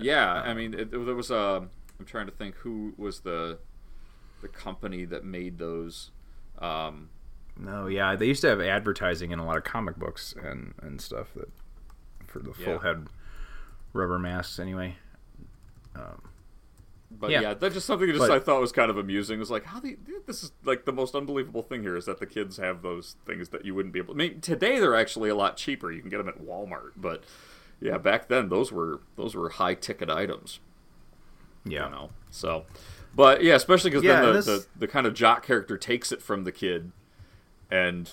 [0.00, 1.68] Yeah, I mean, it, there was a.
[1.98, 3.58] I'm trying to think who was the
[4.40, 6.10] the company that made those.
[6.58, 7.10] Um,
[7.58, 11.00] no, yeah, they used to have advertising in a lot of comic books and and
[11.00, 11.48] stuff that
[12.28, 12.82] for the full Yeah.
[12.82, 13.06] head
[13.92, 14.96] rubber masks anyway.
[17.18, 17.40] But Yeah.
[17.40, 19.36] yeah, that's just something that just But- I thought was kind of amusing.
[19.36, 19.96] It was like, how the
[20.26, 23.48] this is like the most unbelievable thing here is that the kids have those things
[23.50, 24.14] that you wouldn't be able.
[24.14, 25.90] I mean, today they're actually a lot cheaper.
[25.92, 27.24] You can get them at Walmart, but
[27.80, 30.60] yeah, back then those were those were high ticket items.
[31.64, 32.10] Yeah, you know.
[32.30, 32.64] So,
[33.14, 36.12] but yeah, especially because Yeah, then the, this- the the kind of jock character takes
[36.12, 36.92] it from the kid
[37.70, 38.10] and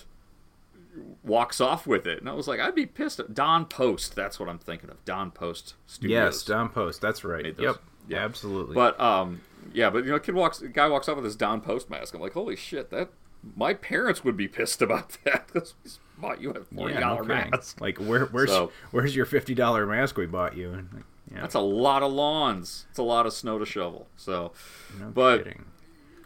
[1.22, 3.20] walks off with it, and I was like, I'd be pissed.
[3.20, 5.04] At Don Post, that's what I'm thinking of.
[5.04, 6.10] Don Post Studios.
[6.34, 7.00] Yes, Don Post.
[7.00, 7.54] That's right.
[7.58, 7.76] Yep.
[8.08, 8.24] Yeah.
[8.24, 8.74] Absolutely.
[8.74, 9.40] But um,
[9.72, 12.14] yeah, but you know, kid walks, guy walks off with his Don Post mask.
[12.14, 13.10] I'm like, holy shit, that
[13.56, 17.22] my parents would be pissed about that because we bought you a forty yeah, dollar
[17.22, 17.80] no mask.
[17.80, 20.72] Like where where's So- where's your fifty dollar mask we bought you?
[20.72, 22.86] And, like, yeah, That's a lot of lawns.
[22.90, 24.08] It's a lot of snow to shovel.
[24.16, 24.52] So,
[24.98, 25.64] no but kidding.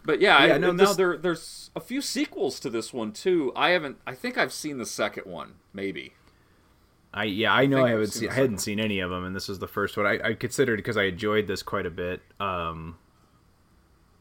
[0.03, 3.51] But yeah, Yeah, I, no, this- there there's a few sequels to this one too.
[3.55, 3.97] I haven't.
[4.07, 6.13] I think I've seen the second one, maybe.
[7.15, 9.35] I yeah, I know I, I've haven't seen I hadn't seen any of them, and
[9.35, 10.05] this was the first one.
[10.05, 12.21] I, I considered because I enjoyed this quite a bit.
[12.39, 12.97] Um,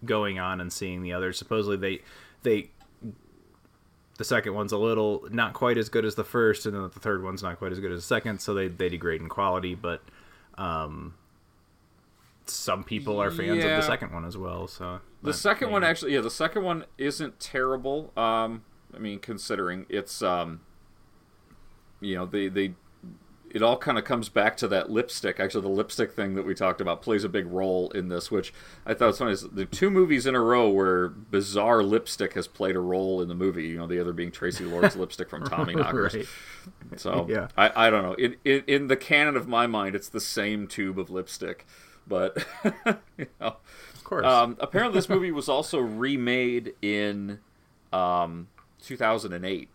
[0.05, 1.39] going on and seeing the others.
[1.39, 2.03] Supposedly they
[2.43, 2.71] they
[4.17, 6.89] the second one's a little not quite as good as the first, and then the
[6.89, 9.75] third one's not quite as good as the second, so they they degrade in quality.
[9.75, 10.03] But
[10.57, 11.15] um,
[12.47, 14.69] some people are fans of the second one as well.
[14.69, 18.13] So The second one actually, yeah, the second one isn't terrible.
[18.17, 18.63] Um,
[18.95, 20.61] I mean, considering it's um,
[22.01, 22.75] you know, they they
[23.55, 25.39] it all kind of comes back to that lipstick.
[25.39, 28.53] Actually, the lipstick thing that we talked about plays a big role in this, which
[28.85, 29.31] I thought was funny.
[29.31, 33.29] Is the two movies in a row where bizarre lipstick has played a role in
[33.29, 33.63] the movie.
[33.69, 36.17] You know, the other being Traci Lords' lipstick from Tommy Knockers.
[36.17, 36.27] Right.
[36.97, 37.47] So Yeah.
[37.57, 38.15] I, I don't know.
[38.15, 41.65] In, in in the canon of my mind, it's the same tube of lipstick,
[42.09, 42.45] but
[43.17, 43.57] you know.
[43.95, 44.27] Of course.
[44.27, 47.39] Um, apparently, this movie was also remade in
[47.93, 48.49] um,
[48.83, 49.69] 2008.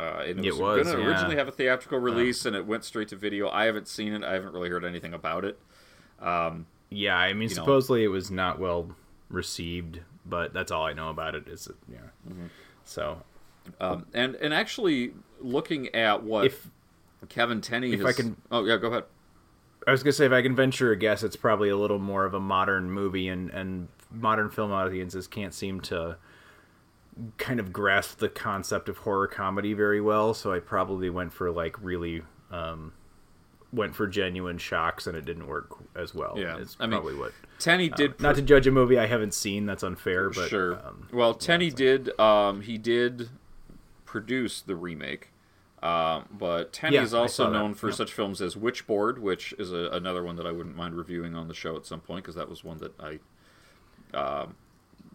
[0.00, 1.08] Uh, it was, was, going to yeah.
[1.08, 3.50] originally have a theatrical release, and it went straight to video.
[3.50, 4.24] I haven't seen it.
[4.24, 5.58] I haven't really heard anything about it.
[6.20, 8.94] Um, yeah, I mean, you know- supposedly it was not well
[9.28, 11.48] received, but that's all I know about it.
[11.48, 11.98] Is yeah.
[12.26, 12.46] Mm-hmm.
[12.84, 13.22] So
[13.80, 16.70] um, and and actually, looking at what if
[17.28, 19.04] Kevin Tenney if has, I can- oh yeah, go ahead.
[19.86, 22.24] I was gonna say, if I can venture a guess, it's probably a little more
[22.24, 26.16] of a modern movie, and and modern film audiences can't seem to
[27.38, 30.34] kind of grasp the concept of horror comedy very well.
[30.34, 32.92] So I probably went for like really um,
[33.72, 36.34] went for genuine shocks, and it didn't work as well.
[36.36, 37.32] Yeah, it's I mean, probably what.
[37.58, 40.74] Tenney did Not to judge a movie I haven't seen, that's unfair, but sure.
[40.84, 42.18] um, well, Tenney did.
[42.18, 43.28] Um, he did
[44.04, 45.28] produce the remake,
[45.82, 47.94] um, but Tenney Yeah, is also that, known for yeah.
[47.94, 51.48] such films as Witchboard, which is a, another one that I wouldn't mind reviewing on
[51.48, 53.18] the show at some point because that was one that I
[54.16, 54.56] um,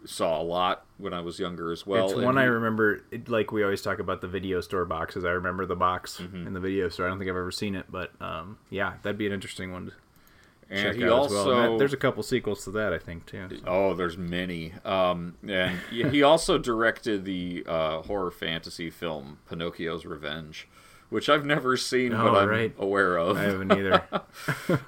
[0.05, 2.05] saw a lot when I was younger as well.
[2.11, 3.01] it's one I remember.
[3.11, 5.25] It, like we always talk about the video store boxes.
[5.25, 6.47] I remember the box Mm-hmm.
[6.47, 7.05] in the video store.
[7.05, 9.87] I don't think I've ever seen it, but um, yeah, that'd be an interesting one
[9.87, 9.91] to
[10.69, 11.71] and check he out also as well.
[11.73, 13.47] That- there's a couple sequels to that, I think, too.
[13.51, 13.57] so.
[13.67, 14.73] Oh, there's many.
[14.83, 20.67] Um, and he also directed the uh, horror fantasy film Pinocchio's Revenge,
[21.09, 22.73] which I've never seen, but Oh, I'm right.
[22.79, 23.37] aware of.
[23.37, 24.03] I haven't either.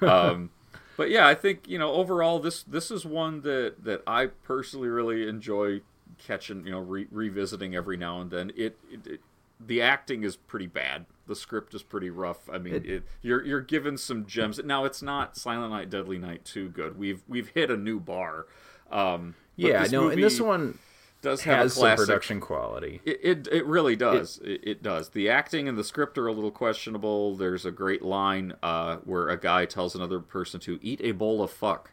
[0.02, 0.50] um,
[0.98, 4.88] but yeah, I think you know overall this this is one that that I personally
[4.88, 5.80] really enjoy
[6.18, 8.50] catching, you know, re- revisiting every now and then.
[8.56, 9.20] It, it, it
[9.64, 11.06] the acting is pretty bad.
[11.28, 12.50] The script is pretty rough.
[12.50, 14.58] I mean, it, you're you're given some gems.
[14.64, 16.98] Now it's not Silent Night, Deadly Night too good.
[16.98, 18.46] We've we've hit a new bar.
[18.90, 20.80] Um, yeah, no, and this one
[21.20, 23.00] does have has a some production quality.
[23.04, 24.38] It, it it really does.
[24.44, 25.10] It, it does.
[25.10, 27.34] The acting and the script are a little questionable.
[27.36, 31.42] There's a great line uh, where a guy tells another person to eat a bowl
[31.42, 31.90] of fuck.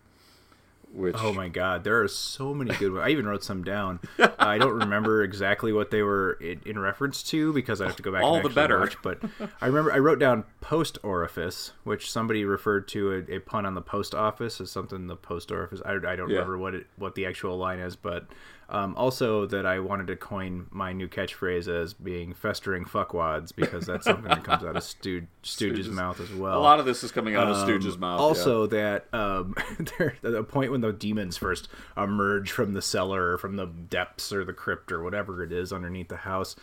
[0.94, 3.04] Which Oh my god, there are so many good ones.
[3.06, 4.00] I even wrote some down.
[4.40, 8.04] I don't remember exactly what they were in, in reference to because I have to
[8.04, 8.80] go back All and the better.
[8.80, 8.96] watch.
[9.02, 9.20] But
[9.60, 13.74] I remember I wrote down post orifice, which somebody referred to a, a pun on
[13.74, 15.82] the post office as something the post orifice.
[15.84, 16.36] I, I don't Yeah.
[16.38, 18.28] remember what it what the actual line is, but
[18.70, 23.86] um, also that I wanted to coin my new catchphrase as being festering fuckwads because
[23.86, 25.92] that's something that comes out of Stooge, Stooge's Stooges.
[25.92, 26.58] mouth as well.
[26.58, 28.20] a lot of this is coming out of Um, Stooge's mouth.
[28.20, 28.26] yeah.
[28.26, 29.54] Also, that um,
[30.00, 34.34] there the point when the demons first emerge from the cellar, or from the depths
[34.34, 36.56] or the crypt or whatever it is underneath the house,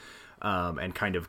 [0.43, 1.29] um, and kind of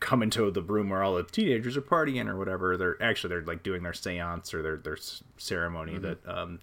[0.00, 2.76] come into the room where all the teenagers are partying or whatever.
[2.76, 4.96] They're actually they're like doing their séance or their their
[5.36, 6.02] ceremony Mm-hmm.
[6.02, 6.60] that um,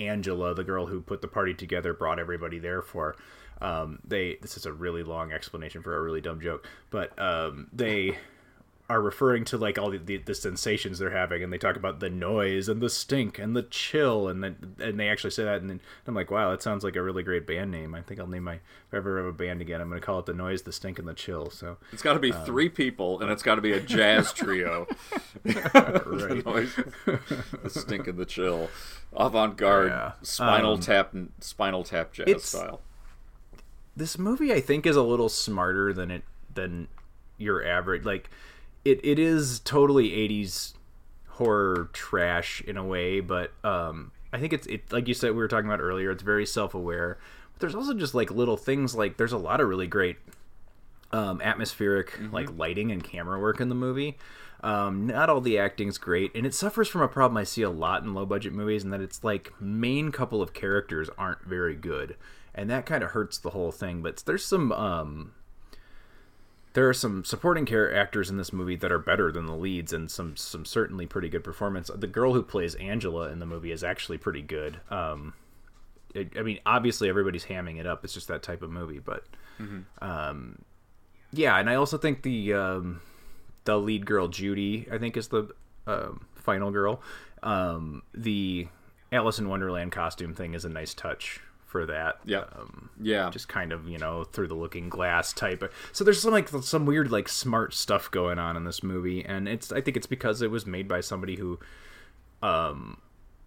[0.00, 3.16] Angela, the girl who put the party together, brought everybody there for.
[3.60, 7.68] Um, they this is a really long explanation for a really dumb joke, but um,
[7.72, 8.18] they
[8.90, 12.00] are referring to like all the, the, the sensations they're having and they talk about
[12.00, 15.60] the noise and the stink and the chill and then and they actually say that
[15.60, 18.18] and then I'm like wow that sounds like a really great band name I think
[18.18, 18.60] I'll name my if
[18.92, 21.06] I ever have a band again I'm gonna call it the noise the stink and
[21.06, 23.72] the chill so It's got to be um, three people, and it's got to be
[23.72, 24.88] a jazz trio.
[25.44, 26.74] right Noise,
[27.62, 28.68] the stink and the chill,
[29.12, 30.12] avant-garde, Yeah.
[30.22, 32.80] spinal Um, tap, spinal tap jazz style.
[33.96, 36.88] this movie I think is a little smarter than it than
[37.38, 38.28] your average like
[38.84, 40.74] it, it is totally 80s
[41.28, 45.38] horror trash in a way but um I think it's it like you said we
[45.38, 47.18] were talking about earlier it's very self-aware
[47.52, 50.16] but there's also just like little things like there's a lot of really great
[51.12, 54.16] um atmospheric like lighting and camera work in the movie
[54.62, 57.70] um, not all the acting's great, and it suffers from a problem I see a
[57.70, 61.74] lot in low budget movies, and that it's like main couple of characters aren't very
[61.74, 62.16] good,
[62.54, 64.02] and that kind of hurts the whole thing.
[64.02, 65.32] But there's some um,
[66.72, 69.92] there are some supporting character actors in this movie that are better than the leads,
[69.92, 71.90] and some some certainly pretty good performance.
[71.94, 74.80] The girl who plays Angela in the movie is actually pretty good.
[74.90, 75.34] Um,
[76.14, 78.04] it, I mean, obviously everybody's hamming it up.
[78.04, 79.24] It's just that type of movie, but
[80.00, 80.62] um,
[81.32, 83.00] yeah, and I also think the um,
[83.64, 85.50] the lead girl Judy, I think, is the
[85.86, 87.02] um, final girl.
[87.42, 88.68] Um, the
[89.10, 92.18] Alice in Wonderland costume thing is a nice touch for that.
[92.24, 92.44] Yeah.
[92.56, 95.72] Um, Yeah, just kind of you know through the looking glass type.
[95.92, 99.48] So there's some like some weird like smart stuff going on in this movie, and
[99.48, 101.60] it's I think it's because it was made by somebody who
[102.42, 103.00] um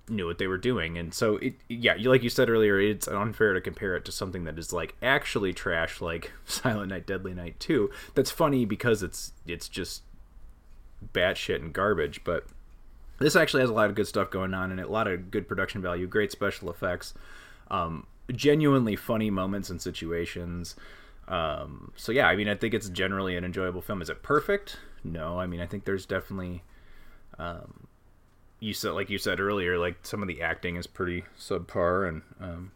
[0.10, 3.08] knew what they were doing and so it yeah you like you said earlier it's
[3.08, 7.34] unfair to compare it to something that is like actually trash like silent night deadly
[7.34, 10.04] night 2 that's funny because it's it's just
[11.14, 12.46] batshit and garbage but
[13.20, 15.48] this actually has a lot of good stuff going on and a lot of good
[15.48, 17.14] production value great special effects
[17.72, 20.76] um genuinely funny moments and situations
[21.28, 24.78] um so yeah i mean i think it's generally an enjoyable film is it perfect
[25.04, 26.64] no i mean i think there's definitely
[27.40, 27.88] um
[28.60, 32.22] you said like you said earlier like some of the acting is pretty subpar and
[32.40, 32.72] um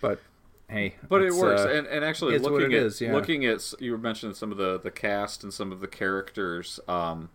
[0.00, 0.20] but
[0.68, 1.62] hey but it works.
[1.62, 3.12] uh, and, and actually, looking at is, yeah.
[3.12, 6.80] looking at you were mentioning some of the the cast and some of the characters.
[6.88, 7.30] Um,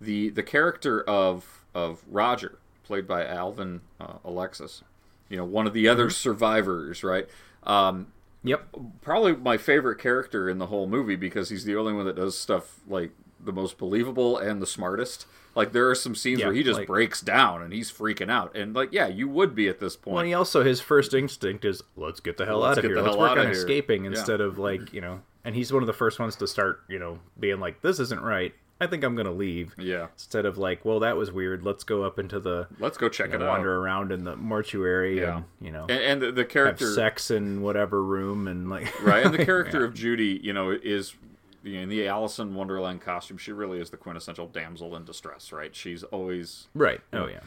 [0.00, 4.82] the the character of of Roger, played by Alvin uh, Alexis,
[5.30, 7.26] you know, one of the other survivors, right?
[7.62, 8.08] Um,
[8.42, 8.66] yep
[9.02, 12.38] probably my favorite character in the whole movie because he's the only one that does
[12.38, 15.26] stuff like the most believable and the smartest.
[15.54, 18.30] Like there are some scenes Yeah, where he just like- breaks down and he's freaking
[18.30, 20.14] out, and like yeah, you would be at this point.
[20.14, 22.88] Well, he also his first instinct is let's get the hell Let's out of get
[22.90, 22.96] here.
[22.96, 24.10] the Let's hell work on here." escaping Yeah.
[24.10, 25.20] instead of like you know.
[25.44, 28.22] And he's one of the first ones to start you know being like this isn't
[28.22, 28.54] right.
[28.80, 29.74] I think I'm gonna leave.
[29.78, 30.06] Yeah.
[30.14, 31.62] Instead of like well that was weird.
[31.64, 33.52] Let's go up into the Let's go check you know, it out.
[33.58, 35.36] wander around in the mortuary Yeah.
[35.38, 39.24] and you know and, and the, the character sex in whatever room and like right
[39.24, 41.14] and the character of judy you know is
[41.62, 45.04] you know, in the alice in wonderland costume she really is the quintessential damsel in
[45.04, 47.00] distress right she's always right.
[47.12, 47.40] Oh yeah.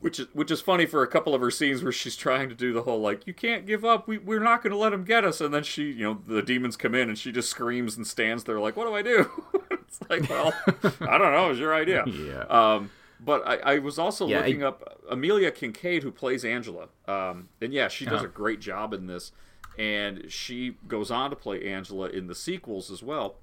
[0.00, 2.54] Which is which is funny for a couple of her scenes where she's trying to
[2.54, 5.04] do the whole like you can't give up we, we're not going to let him
[5.04, 7.96] get us and then she you know the demons come in and she just screams
[7.96, 9.28] and stands there like what do i do
[9.70, 10.52] it's like well
[11.00, 12.44] i don't know it's your idea Yeah.
[12.50, 16.88] um but I, I was also Yeah, I- looking up Amelia Kinkade, who plays Angela.
[17.08, 18.26] Um, and yeah, she does Uh-huh.
[18.26, 19.32] a great job in this.
[19.78, 23.36] And she goes on to play Angela in the sequels as well.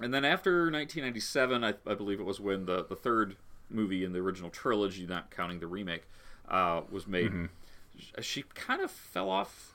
[0.00, 3.36] And then after 1997, I, I believe it was when the, the third
[3.72, 6.04] movie in the original trilogy, not counting the remake,
[6.48, 7.32] uh, was made.
[7.98, 9.74] sh- She kind of fell off.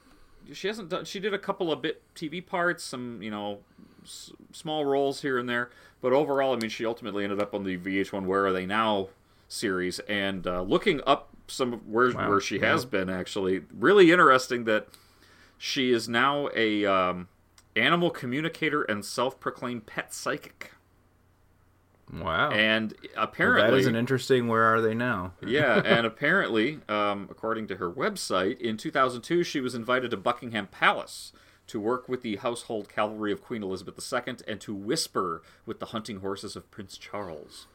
[0.53, 1.05] She hasn't done.
[1.05, 3.59] She did a couple of bit TV parts, some you know,
[4.03, 5.69] s- small roles here and there,
[6.01, 9.09] but overall, I mean, she ultimately ended up on the VH1 Where Are They Now
[9.49, 12.29] series, and uh, looking up some of where Wow.
[12.29, 14.87] where she has been actually really interesting that
[15.57, 17.27] she is now a um,
[17.75, 20.71] animal communicator and self-proclaimed pet psychic,
[22.13, 22.51] Wow.
[22.51, 24.47] and Well, apparently that is an interesting.
[24.47, 25.33] Where are they now?
[25.45, 30.67] yeah, and apparently, um, according to her website, in 2002 she was invited to Buckingham
[30.67, 31.33] Palace
[31.67, 35.87] to work with the household cavalry of Queen Elizabeth II and to whisper with the
[35.87, 37.67] hunting horses of Prince Charles.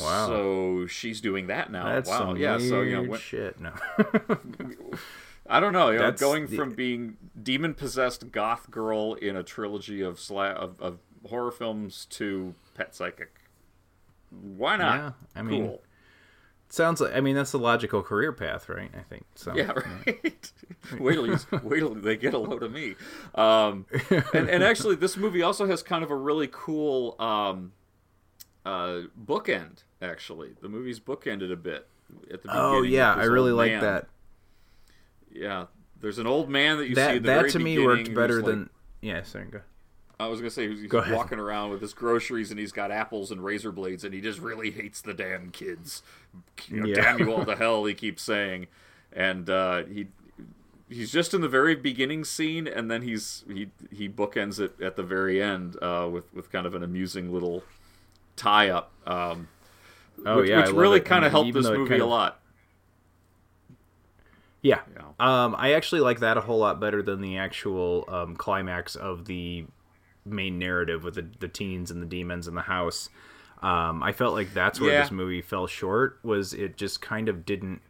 [0.00, 0.26] Wow.
[0.28, 1.86] So she's doing that now.
[1.86, 2.18] That's wow.
[2.18, 2.58] some yeah.
[2.58, 3.60] So you know, weird when- shit.
[3.60, 3.72] No.
[5.48, 5.90] I don't know.
[5.90, 10.54] You know, going the- from being demon possessed goth girl in a trilogy of, sla-
[10.54, 13.40] of of horror films to pet psychic.
[14.30, 14.96] Why not?
[14.96, 15.82] Yeah, I mean, cool.
[16.68, 17.14] Sounds like.
[17.14, 18.90] I mean, that's the logical career path, right?
[18.98, 19.24] I think.
[19.34, 19.54] So.
[19.54, 20.52] Yeah, right.
[20.98, 22.94] wait till you, wait till they get a load of me.
[23.34, 23.84] Um,
[24.32, 27.72] and, and actually, this movie also has kind of a really cool um,
[28.64, 29.82] uh, bookend.
[30.00, 31.86] Actually, the movie's bookended a bit
[32.32, 32.62] at the beginning.
[32.64, 34.08] Oh yeah, I really like that.
[35.30, 35.66] Yeah,
[36.00, 38.36] there's an old man that you see That at the that to me worked better
[38.36, 38.70] like- than.
[39.02, 39.60] Yeah, sorry, go.
[40.22, 43.30] I was gonna say he's, Go walking around with his groceries and he's got apples
[43.30, 46.02] and razor blades and he just really hates the damn kids.
[46.68, 46.94] You know, Yeah.
[46.94, 48.66] Damn you all to hell, he keeps saying,
[49.12, 50.08] and uh, he
[50.88, 54.96] he's just in the very beginning scene and then he's he he bookends it at
[54.96, 57.62] the very end uh, with with kind of an amusing little
[58.36, 58.92] tie up.
[59.06, 59.48] Um,
[60.24, 62.40] Oh which, yeah, which I really kind of mean, helped this movie kind a lot.
[64.60, 64.80] Yeah.
[64.94, 65.02] Yeah.
[65.18, 69.24] Um, I actually like that a whole lot better than the actual um, climax of
[69.24, 69.64] the
[70.24, 73.08] main narrative with the, the teens and the demons in the house.
[73.62, 75.02] Um, I felt like that's where Yeah.
[75.02, 76.18] this movie fell short.
[76.22, 77.80] Was it just kind of didn't?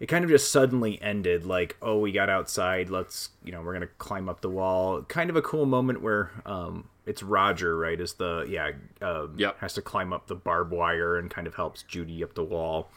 [0.00, 1.44] It kind of just suddenly ended.
[1.46, 2.88] Like, oh, we got outside.
[2.90, 5.02] Let's, you know, we're gonna climb up the wall.
[5.02, 8.00] Kind of a cool moment where um, it's Roger, right?
[8.00, 8.72] Is the yeah,
[9.06, 9.58] um, Yep.
[9.60, 12.90] has to climb up the barbed wire and kind of helps Judy up the wall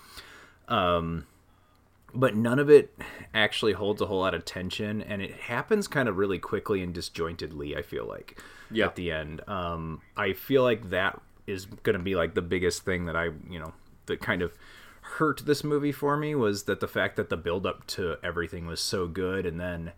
[2.16, 2.98] but none of it
[3.34, 6.94] actually holds a whole lot of tension and it happens kind of really quickly and
[6.94, 8.86] disjointedly i feel like Yeah.
[8.86, 12.84] at the end um i feel like that is going to be like the biggest
[12.86, 13.74] thing that i you know
[14.08, 14.54] that kind of
[15.02, 18.66] hurt this movie for me was that the fact that the build up to everything
[18.66, 19.92] was so good and then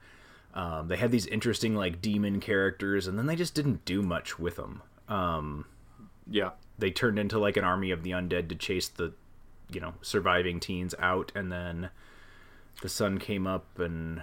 [0.53, 4.37] um, they had these interesting like demon characters and then they just didn't do much
[4.39, 4.81] with them
[6.29, 6.51] Yeah.
[6.77, 9.13] they turned into like an army of the undead to chase the
[9.71, 11.89] you know surviving teens out and then
[12.81, 14.21] the sun came up and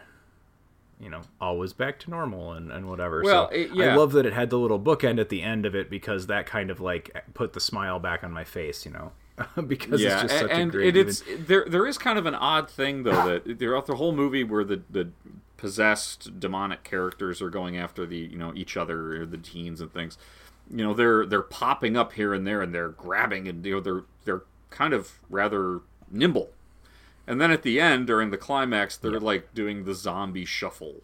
[1.01, 3.93] you know all was back to normal and, and whatever Well, so it- yeah.
[3.93, 6.47] i love that it had the little bookend at the end of it because that
[6.47, 9.13] kind of like put the smile back on my face you know
[9.67, 11.65] because yeah, it's just such and a great it, it's even- there.
[11.69, 14.83] There is kind of an odd thing though that throughout the whole movie where the
[14.89, 15.09] the
[15.57, 19.93] possessed demonic characters are going after the you know each other or the teens and
[19.93, 20.19] things.
[20.71, 23.81] You know they're they're popping up here and there and they're grabbing and you know
[23.81, 25.81] they're they're kind of rather
[26.13, 26.51] nimble.
[27.27, 31.03] And then at the end during the climax they're like doing the zombie shuffle.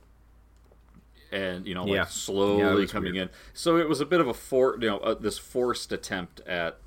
[1.33, 1.97] And you know, like Yeah.
[1.97, 3.29] Yeah, slowly coming weird.
[3.29, 3.35] in.
[3.55, 6.79] So it was a bit of a for you know uh, this forced attempt at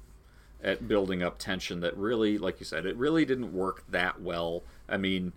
[0.64, 4.64] at building up tension that really, like you said, it really didn't work that well.
[4.88, 5.34] I mean,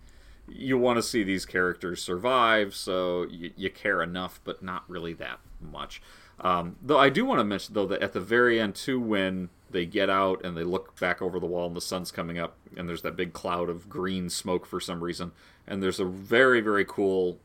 [0.48, 5.12] you want to see these characters survive, so you, you care enough, but not really
[5.14, 6.00] that much.
[6.38, 9.48] Um, though I do want to mention though that at the very end too, when
[9.70, 12.56] they get out and they look back over the wall and the sun's coming up,
[12.76, 15.32] and there's that big cloud of green smoke for some reason,
[15.66, 17.38] and there's a very very cool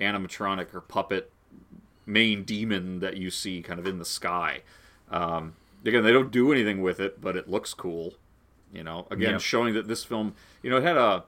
[0.00, 1.30] animatronic or puppet
[2.04, 4.60] main demon that you see kind of in the sky.
[5.10, 8.14] Um, again, they don't do anything with it, but it looks cool.
[8.72, 9.38] You know, again, Yeah.
[9.38, 11.24] showing that this film, you know, it had a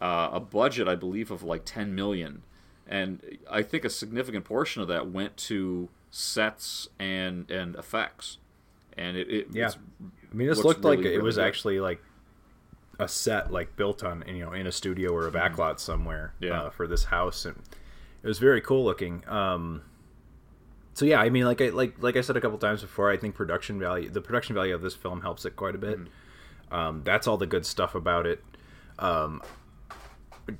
[0.00, 2.42] uh, a budget, I believe, of like ten million,
[2.86, 8.38] and I think a significant portion of that went to sets and and effects.
[8.96, 9.70] And it, it Yeah.
[10.32, 11.44] i mean this looked like it really was good.
[11.44, 12.02] actually like
[13.00, 16.44] a set like built on you know in a studio or a backlot somewhere Mm-hmm.
[16.52, 16.62] Yeah.
[16.62, 17.56] uh, for this house and
[18.22, 19.82] it was very cool looking um
[20.92, 23.16] so yeah i mean like i like like i said a couple times before i
[23.16, 26.74] think production value the production value of this film helps it quite a bit Mm-hmm.
[26.74, 28.42] um that's all the good stuff about it
[29.00, 29.42] um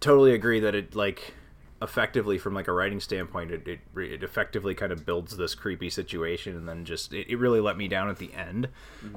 [0.01, 1.35] totally agree that it like
[1.83, 5.91] effectively from like a writing standpoint it, it, it effectively kind of builds this creepy
[5.91, 8.69] situation and then just it, it really let me down at the end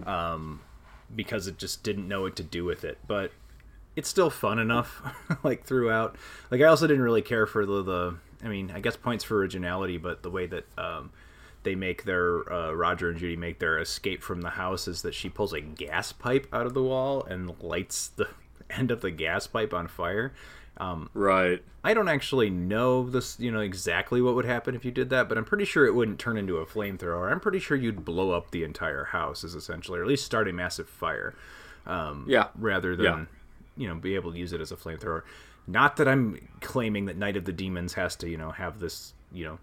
[0.06, 0.60] um
[1.15, 2.98] because it just didn't know what to do with it.
[3.08, 3.32] But
[3.96, 5.02] it's still fun enough
[5.44, 6.15] like throughout.
[6.52, 9.38] Like i also didn't really care for the, the i mean i guess points for
[9.38, 11.12] originality but the way that um
[11.63, 15.15] they make their uh, roger and judy make their escape from the house is that
[15.15, 18.29] she pulls a gas pipe out of the wall and lights the
[18.69, 20.34] end of the gas pipe on fire
[21.13, 21.63] Right.
[21.84, 25.30] I don't actually know this, you know, exactly what would happen if you did that,
[25.30, 27.32] but I'm pretty sure it wouldn't turn into a flamethrower.
[27.32, 30.48] I'm pretty sure you'd blow up the entire house, is essentially, or at least start
[30.48, 31.34] a massive fire.
[31.86, 32.48] Um, Yeah.
[32.56, 33.25] Rather than, Yeah.
[33.78, 35.21] you know, be able to use it as a flamethrower.
[35.65, 39.13] Not that I'm claiming that Night of the Demons has to, you know, have this,
[39.32, 39.60] you know,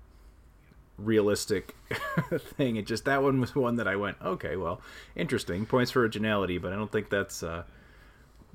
[0.96, 1.74] realistic
[2.38, 2.76] thing.
[2.76, 4.80] It just that one was one that I went, okay, well,
[5.16, 5.66] interesting.
[5.66, 7.64] Points for originality, but I don't think that's uh,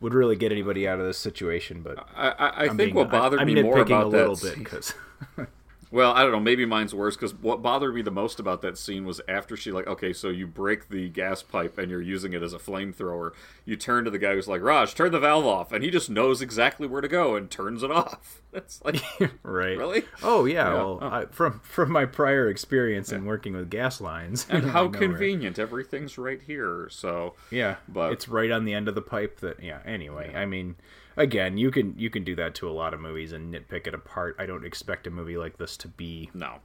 [0.01, 1.81] would really get anybody out of this situation.
[1.81, 4.35] But I, I, I think what bothered I, I'm me more nitpicking about a little
[4.35, 4.93] that bit because
[5.91, 6.39] Well, I don't know.
[6.39, 9.71] Maybe mine's worse because what bothered me the most about that scene was after she
[9.71, 13.31] like, okay, so you break the gas pipe and you're using it as a flamethrower.
[13.65, 16.07] You turn to the guy who's like, Raj, turn the valve off, and he just
[16.09, 18.41] knows exactly where to go and turns it off.
[18.51, 19.01] That's like,
[19.43, 19.77] right.
[19.77, 20.03] Really?
[20.21, 20.53] Oh yeah.
[20.69, 20.73] Yeah.
[20.75, 21.07] Well, Oh.
[21.09, 25.57] I, from from my prior experience in working with gas lines, and how convenient!
[25.57, 26.87] Everything's right here.
[26.91, 29.39] So Yeah, But- it's right on the end of the pipe.
[29.39, 29.79] That yeah.
[29.85, 30.75] Anyway, I mean,
[31.19, 33.93] again, you can you can do that to a lot of movies and nitpick it
[33.93, 34.35] apart.
[34.39, 36.55] I don't expect a movie like this to be no,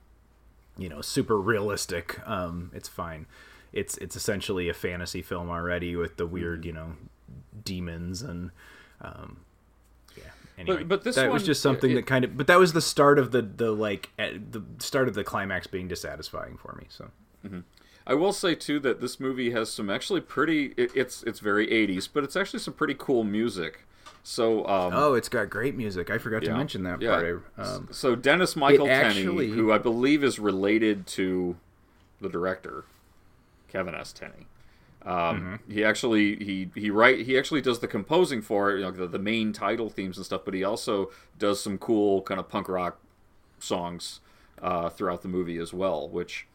[0.79, 2.27] you know super realistic.
[2.27, 3.27] Um, it's fine.
[3.73, 6.33] It's it's essentially a fantasy film already with the Mm-hmm.
[6.33, 6.93] weird you know
[7.65, 8.51] demons and
[9.01, 9.41] um,
[10.17, 10.25] yeah.
[10.57, 12.81] Anyway, but this that was just something it- that kind of but that was the
[12.81, 16.87] start of the the like the start of the climax being dissatisfying for me.
[16.89, 17.11] So
[18.07, 20.75] I will say too that this movie has some actually pretty.
[20.77, 23.87] It, it's it's very 80s, but it's actually some pretty cool music.
[24.27, 26.11] So um, oh, it's got great music.
[26.11, 27.11] I forgot to mention that Yeah.
[27.21, 27.45] part.
[27.59, 31.57] Um, So Dennis Michael actually- Tenney, who I believe is related to
[32.23, 32.85] the director,
[33.69, 34.13] Kevin S.
[34.15, 34.47] Tenney.
[35.03, 35.71] Um, Mm-hmm.
[35.73, 39.07] He actually he he write he actually does the composing for it, you know, the,
[39.07, 42.67] the main title themes and stuff, but he also does some cool kind of punk
[42.71, 42.99] rock
[43.59, 44.21] songs
[44.63, 46.47] uh, throughout the movie as well, which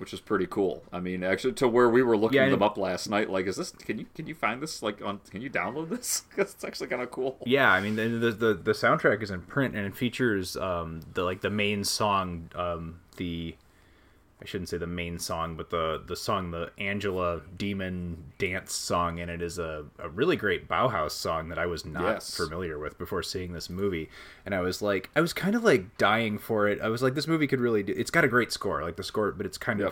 [0.00, 0.82] which is pretty cool.
[0.92, 3.56] I mean, actually, to where we were looking Yeah, them up last night, like, is
[3.56, 3.70] this?
[3.70, 4.82] Can you can you find this?
[4.82, 6.22] Like, on can you download this?
[6.30, 7.36] Because it's actually kind of cool.
[7.44, 11.00] Yeah, I mean the, the the the soundtrack is in print and it features um
[11.14, 13.54] the like the main song um the
[14.42, 19.18] I shouldn't say the main song but the the song the Angela Demon dance song
[19.18, 22.36] in it is a, a really great Bauhaus song that I was not Yes.
[22.36, 24.08] familiar with before seeing this movie
[24.46, 26.80] and I was like I was kind of like dying for it.
[26.80, 29.02] I was like this movie could really do it's got a great score like the
[29.04, 29.88] score but it's kind Yep.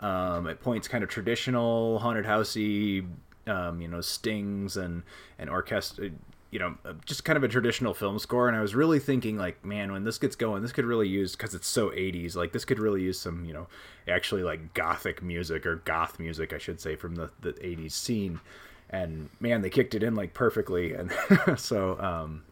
[0.00, 3.06] of um, at points kind of traditional haunted housey,
[3.46, 5.04] um, you know, stings and
[5.38, 6.10] and orchestra,
[6.50, 8.48] you know, uh, just kind of a traditional film score.
[8.48, 11.32] And I was really thinking, like, man, when this gets going, this could really use
[11.32, 12.36] because it's so '80s.
[12.36, 13.66] Like, this could really use some, you know,
[14.08, 18.40] actually like gothic music or goth music, I should say, from the the '80s scene.
[18.88, 20.94] And man, they kicked it in like perfectly.
[20.94, 21.12] And
[21.56, 22.44] so, um,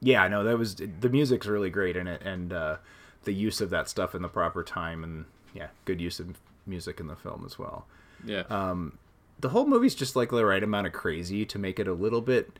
[0.00, 2.76] yeah, no, that was the music's really great in it, and uh,
[3.24, 5.24] the use of that stuff in the proper time, and
[5.54, 7.86] yeah, good use of music in the film as well.
[8.24, 8.42] Yeah.
[8.48, 8.98] Um
[9.38, 12.22] the whole movie's just like the right amount of crazy to make it a little
[12.22, 12.58] bit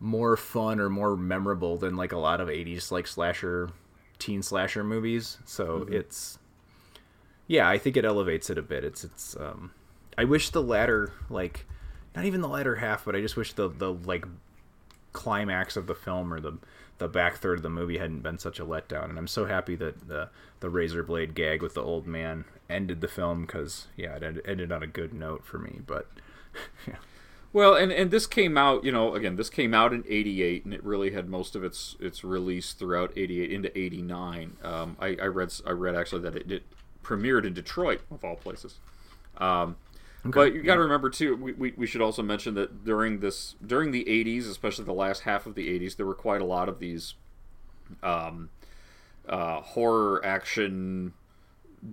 [0.00, 3.70] more fun or more memorable than like a lot of 80s like slasher
[4.18, 5.38] teen slasher movies.
[5.44, 6.38] So it's
[7.46, 8.84] yeah, I think it elevates it a bit.
[8.84, 9.72] It's it's um
[10.16, 11.66] I wish the latter like
[12.14, 14.24] not even the latter half, but I just wish the the like
[15.12, 16.58] climax of the film or the
[16.98, 19.08] the back third of the movie hadn't been such a letdown.
[19.08, 20.28] And I'm so happy that the
[20.60, 24.72] the razor blade gag with the old man ended the film because yeah, it ended
[24.72, 25.80] on a good note for me.
[25.86, 26.08] But
[26.86, 26.96] yeah.
[27.52, 30.74] Well, and, and this came out, you know, again, this came out in '88, and
[30.74, 34.56] it really had most of its its release throughout '88 into '89.
[34.62, 36.62] Um, I, I read I read actually that it, it
[37.02, 38.80] premiered in Detroit of all places.
[39.38, 39.76] Um,
[40.24, 41.36] But you got to remember too.
[41.36, 45.22] We, we, we should also mention that during this during the '80s, especially the last
[45.22, 47.14] half of the '80s, there were quite a lot of these
[48.02, 48.50] um,
[49.28, 51.14] uh, horror action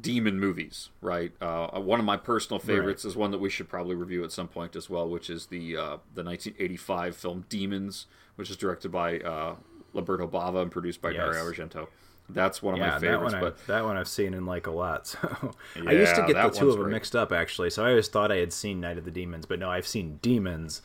[0.01, 1.31] demon movies, right?
[1.41, 4.47] Uh, one of my personal favorites is one that we should probably review at some
[4.47, 9.19] point as well, which is the uh, the 1985 film Demons, which is directed by
[9.19, 9.55] uh,
[9.93, 11.19] Lamberto Bava and produced by Yes.
[11.19, 11.87] Dario Argento.
[12.27, 13.33] That's one of yeah, my favorites.
[13.33, 15.05] that one, but I, that one I've seen in like a lot.
[15.21, 15.51] So
[15.87, 16.93] I used to get the two of them great.
[16.93, 17.69] mixed up actually.
[17.69, 20.17] So I always thought I had seen Night of the Demons, but no, I've seen
[20.23, 20.81] Demons.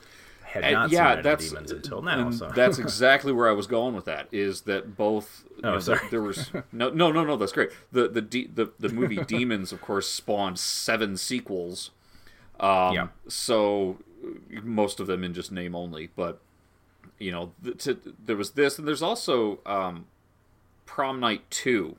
[0.51, 2.31] Had And not yeah, seen Night that's Demons until now.
[2.33, 4.27] So that's exactly where I was going with that.
[4.33, 5.45] Is that both?
[5.63, 6.01] Oh, know, sorry.
[6.11, 7.37] There was no, no, no, no.
[7.37, 7.71] That's great.
[7.93, 11.91] The the de- the the movie Demons, of course, spawned seven sequels.
[12.59, 13.09] Um, Yeah.
[13.29, 16.41] So uh, most of them in just name only, but
[17.21, 20.07] you know, th- to, there was this, and there's also um,
[20.85, 21.95] Prom Night Two,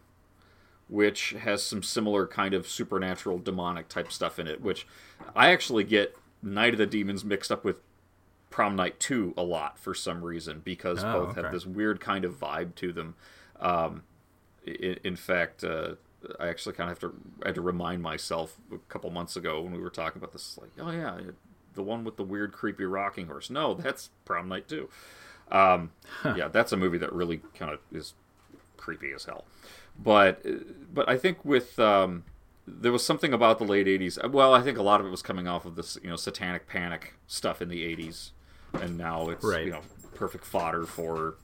[0.89, 4.59] which has some similar kind of supernatural demonic type stuff in it.
[4.61, 4.85] Which
[5.35, 7.77] I actually get Night of the Demons mixed up with
[8.51, 12.23] Prom Night 2 a lot for some reason because Oh, both have this weird kind
[12.25, 13.15] of vibe to them.
[13.59, 14.03] Um,
[14.65, 15.95] in, in fact, uh,
[16.39, 19.61] I actually kind of have to I had to remind myself a couple months ago
[19.61, 21.17] when we were talking about this, like, oh yeah,
[21.73, 23.49] the one with the weird, creepy rocking horse.
[23.49, 24.87] No, that's Prom Night 2.
[25.49, 25.91] Um,
[26.23, 28.13] Yeah, that's a movie that really kind of is
[28.77, 29.45] creepy as hell.
[29.97, 30.45] But
[30.93, 32.23] but I think with um,
[32.67, 34.29] there was something about the late '80s.
[34.31, 36.67] Well, I think a lot of it was coming off of this you know satanic
[36.67, 38.31] panic stuff in the '80s,
[38.73, 39.65] and now it's Right.
[39.65, 39.81] you know
[40.15, 41.35] perfect fodder for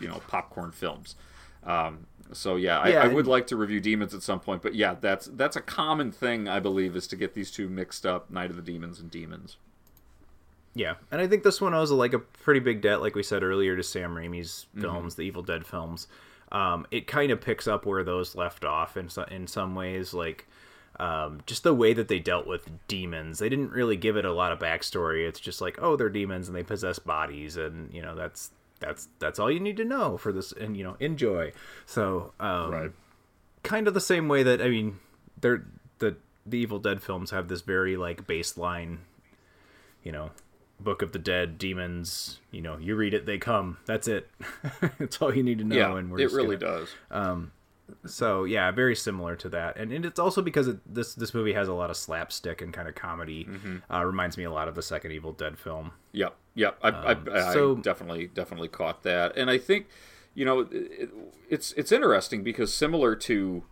[0.00, 1.16] you know popcorn films.
[1.64, 4.62] Um, so yeah, I, Yeah, I and- would like to review Demons at some point,
[4.62, 8.04] but yeah, that's that's a common thing I believe is to get these two mixed
[8.06, 9.56] up, Night of the Demons and Demons.
[10.76, 13.42] Yeah, and I think this one owes like a pretty big debt, like we said
[13.44, 14.80] earlier, to Sam Raimi's Mm-hmm.
[14.80, 16.08] films, the Evil Dead films.
[16.50, 20.12] Um, it kind of picks up where those left off in so, in some ways,
[20.12, 20.46] like
[21.00, 23.38] um, just the way that they dealt with demons.
[23.38, 25.26] They didn't really give it a lot of backstory.
[25.28, 29.08] It's just like, oh, they're demons and they possess bodies, and you know that's that's
[29.18, 31.52] that's all you need to know for this, and you know enjoy.
[31.86, 32.70] So um,
[33.62, 34.98] kind of the same way that I mean,
[35.40, 35.64] they're
[35.98, 36.16] the
[36.46, 38.98] the Evil Dead films have this very like baseline,
[40.02, 40.30] you know,
[40.78, 42.38] Book of the Dead, demons.
[42.50, 43.78] You know, you read it, they come.
[43.86, 44.28] That's it.
[44.98, 45.74] That's all you need to know.
[45.76, 46.88] yeah, and we're it really gonna- does.
[48.06, 51.52] So yeah, very similar to that, and, and it's also because it, this this movie
[51.52, 53.44] has a lot of slapstick and kind of comedy.
[53.44, 53.92] Mm-hmm.
[53.92, 55.92] Uh, reminds me a lot of the second Evil Dead film.
[56.12, 56.78] Yep, yep.
[56.82, 59.86] I, I, I so- definitely, definitely caught that, and I think,
[60.34, 61.10] you know, it,
[61.50, 63.64] it's it's interesting because similar to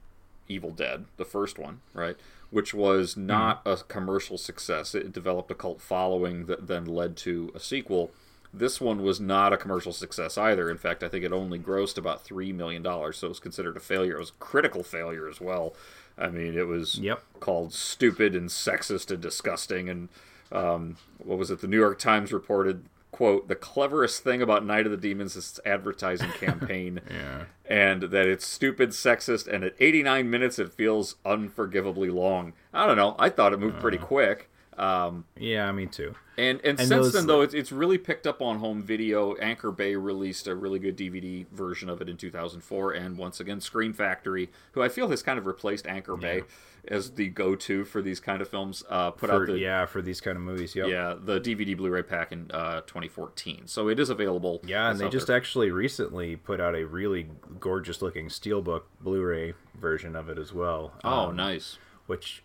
[0.48, 2.16] Evil Dead, the first one, right,
[2.50, 4.94] which was not a commercial success.
[4.94, 8.10] It developed a cult following that then led to a sequel.
[8.55, 10.70] This one was not a commercial success either.
[10.70, 13.76] In fact, I think it only grossed about three million dollars, so it was considered
[13.76, 14.16] a failure.
[14.16, 15.74] It was a critical failure as well.
[16.18, 17.22] I mean, it was Yep.
[17.40, 19.88] called stupid and sexist and disgusting.
[19.88, 20.09] And
[20.53, 21.61] um, what was it?
[21.62, 25.48] The New York Times reported, "quote The cleverest thing about Night of the Demons is
[25.48, 27.44] its advertising campaign, Yeah.
[27.64, 32.96] and that it's stupid, sexist, and at 89 minutes it feels unforgivably long." I don't
[32.98, 33.16] know.
[33.18, 34.50] I thought it moved pretty quick.
[34.83, 36.14] Um, Yeah, me too.
[36.37, 39.35] and and, And since those- then, though, it's, it's really picked up on home video.
[39.37, 43.61] Anchor Bay released a really good DVD version of it in 2004, and once again,
[43.61, 46.43] Scream Factory, who I feel has kind of replaced Anchor Bay
[46.89, 50.03] as the go-to for these kind of films, uh, put For, out the yeah, for
[50.03, 50.74] these kind of movies.
[50.74, 50.89] Yep.
[50.89, 53.68] yeah the DVD Blu-ray pack in uh, 2014.
[53.68, 54.61] So it is available.
[54.66, 55.37] Yeah, and they just there.
[55.37, 57.28] actually recently put out a really
[57.61, 60.93] gorgeous looking steelbook Blu-ray version of it as well.
[61.05, 61.78] oh um, nice.
[62.07, 62.43] Which,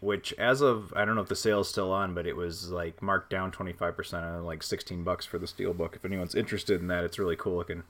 [0.00, 3.00] which as of I don't know if the sale's still on, but it was like
[3.02, 5.96] marked down twenty five percent on like sixteen bucks for the steel book.
[5.96, 7.82] If anyone's interested in that, it's really cool looking.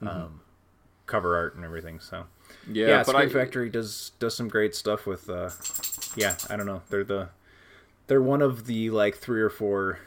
[0.00, 0.40] Um,
[1.06, 2.00] cover art and everything.
[2.00, 2.24] So
[2.62, 2.74] Mm-hmm.
[2.74, 5.28] Yeah, yeah, I, Factory does does some great stuff with.
[5.28, 5.50] Uh,
[6.16, 6.82] yeah, I don't know.
[6.88, 7.28] They're the
[8.06, 9.98] they're one of the like three or four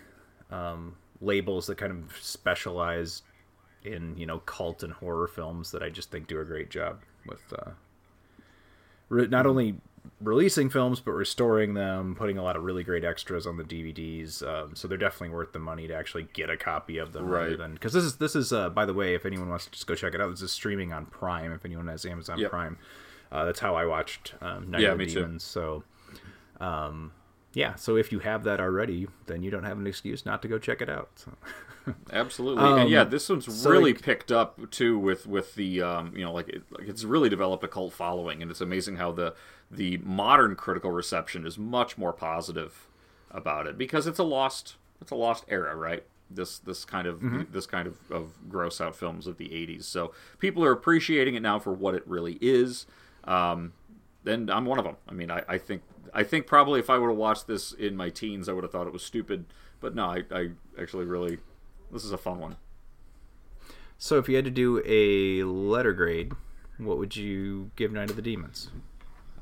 [0.52, 3.24] um, labels that kind of specialize
[3.84, 7.02] in you know cult and horror films that I just think do a great job
[7.28, 7.72] with uh,
[9.10, 9.76] not only
[10.22, 14.42] releasing films but restoring them, putting a lot of really great extras on the DVDs.
[14.48, 17.58] Um, so they're definitely worth the money to actually get a copy of them, Right.
[17.74, 19.96] because this is this is uh, by the way, if anyone wants to just go
[19.96, 21.52] check it out, this is streaming on Prime.
[21.52, 22.50] If anyone has Amazon Yep.
[22.50, 22.78] Prime,
[23.32, 25.40] uh, that's how I watched um, Night Yeah, of the me too.
[25.40, 25.84] So.
[26.60, 27.12] Um,
[27.54, 30.48] yeah, so if you have that already, then you don't have an excuse not to
[30.50, 31.10] go check it out.
[31.16, 31.32] So.
[32.12, 35.82] Absolutely, and yeah, Um, this one's so, really like- picked up too with with the
[35.82, 38.96] um, you know like, it, like it's really developed a cult following, and it's amazing
[38.98, 39.34] how the
[39.72, 42.88] the modern critical reception is much more positive
[43.32, 46.04] about it because it's a lost it's a lost era, right?
[46.30, 47.52] This this kind of Mm-hmm.
[47.52, 49.84] this kind of, of gross out films of the '80s.
[49.84, 52.86] So people are appreciating it now for what it really is.
[53.26, 53.74] Um,
[54.26, 54.96] and I'm one of them.
[55.08, 55.84] I mean, I, I think
[56.14, 58.72] I think probably if I would have watched this in my teens, I would have
[58.72, 59.46] thought it was stupid.
[59.82, 60.50] But no, I, I
[60.82, 61.38] actually really
[61.96, 62.58] this is a fun one.
[63.98, 66.34] So if you had to do a letter grade,
[66.78, 68.70] what would you give Night of the Demons?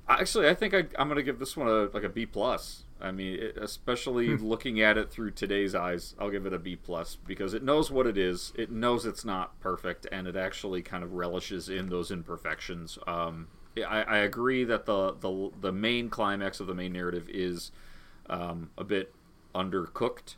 [0.08, 2.84] Actually, I think I, I'm going to give this one a like a B plus.
[3.02, 6.76] I mean, it, especially looking at it through today's eyes, I'll give it a B
[6.76, 8.54] plus because it knows what it is.
[8.56, 13.00] It knows it's not perfect, and it actually kind of relishes in those imperfections.
[13.08, 13.48] Um,
[13.78, 17.72] I, I agree that the, the the main climax of the main narrative is
[18.30, 19.14] um, a bit
[19.56, 20.36] undercooked,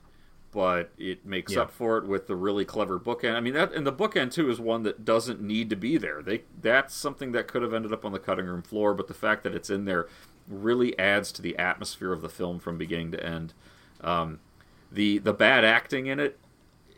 [0.55, 1.63] but it makes Yeah.
[1.63, 3.35] up for it with the really clever bookend.
[3.35, 6.21] I mean, that and the bookend too is one that doesn't need to be there.
[6.23, 9.13] They that's something that could have ended up on the cutting room floor, but the
[9.13, 10.07] fact that it's in there
[10.47, 13.53] really adds to the atmosphere of the film from beginning to end.
[13.99, 14.39] Um,
[14.89, 16.39] the the bad acting in it,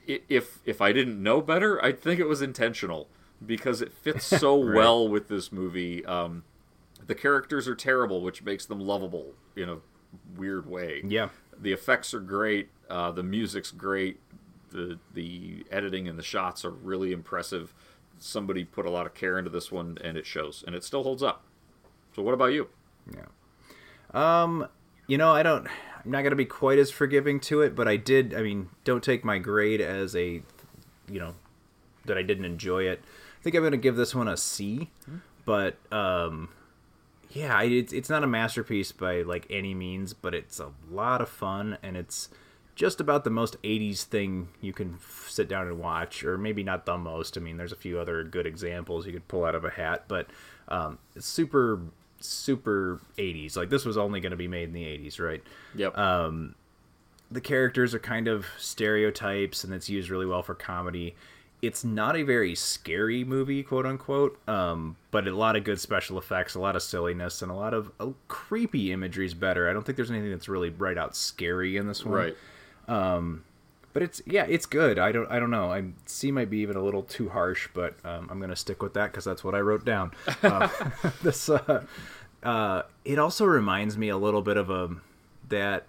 [0.05, 3.09] if if I didn't know better, I'd think it was intentional
[3.43, 6.05] because it fits so well with this movie.
[6.05, 6.43] Um,
[7.03, 9.77] the characters are terrible, which makes them lovable in a
[10.35, 11.01] weird way.
[11.03, 11.29] Yeah.
[11.59, 12.69] The effects are great.
[12.89, 14.19] Uh, the music's great.
[14.71, 17.73] The the editing and the shots are really impressive.
[18.19, 21.03] Somebody put a lot of care into this one, and it shows, and it still
[21.03, 21.43] holds up.
[22.15, 22.67] So, what about you?
[23.13, 23.25] Yeah.
[24.13, 24.67] Um,
[25.07, 25.67] you know, I don't.
[26.03, 28.33] I'm not gonna be quite as forgiving to it, but I did.
[28.33, 30.41] I mean, don't take my grade as a
[31.09, 31.35] you know
[32.05, 33.01] that I didn't enjoy it.
[33.39, 34.89] I think I'm gonna give this one a C,
[35.45, 36.49] but um,
[37.29, 41.29] yeah, it's it's not a masterpiece by like any means, but it's a lot of
[41.29, 42.29] fun and it's
[42.77, 46.63] just about the most 80s thing you can f- sit down and watch or maybe
[46.63, 47.35] not the most.
[47.35, 50.03] I mean there's a few other good examples you could pull out of a hat
[50.07, 50.27] but
[50.67, 51.81] um, it's super
[52.19, 55.41] super 80s like this was only going to be made in the 80s right?
[55.75, 55.97] Yep.
[55.97, 56.53] um,
[57.31, 61.15] the characters are kind of stereotypes and it's used really well for comedy.
[61.63, 66.19] It's not a very scary movie quote unquote um, but a lot of good special
[66.19, 69.67] effects a lot of silliness and a lot of uh, creepy imagery is better.
[69.67, 72.13] I don't think there's anything that's really right out scary in this one.
[72.13, 72.37] Right.
[72.87, 73.43] Um,
[73.93, 74.99] but it's yeah, it's good.
[74.99, 75.71] I don't I don't know.
[75.71, 78.93] I C might be even a little too harsh, but um, I'm gonna stick with
[78.93, 80.11] that because that's what I wrote down.
[80.43, 80.69] Uh,
[81.23, 81.83] this uh,
[82.43, 84.89] uh, it also reminds me a little bit of a
[85.49, 85.85] that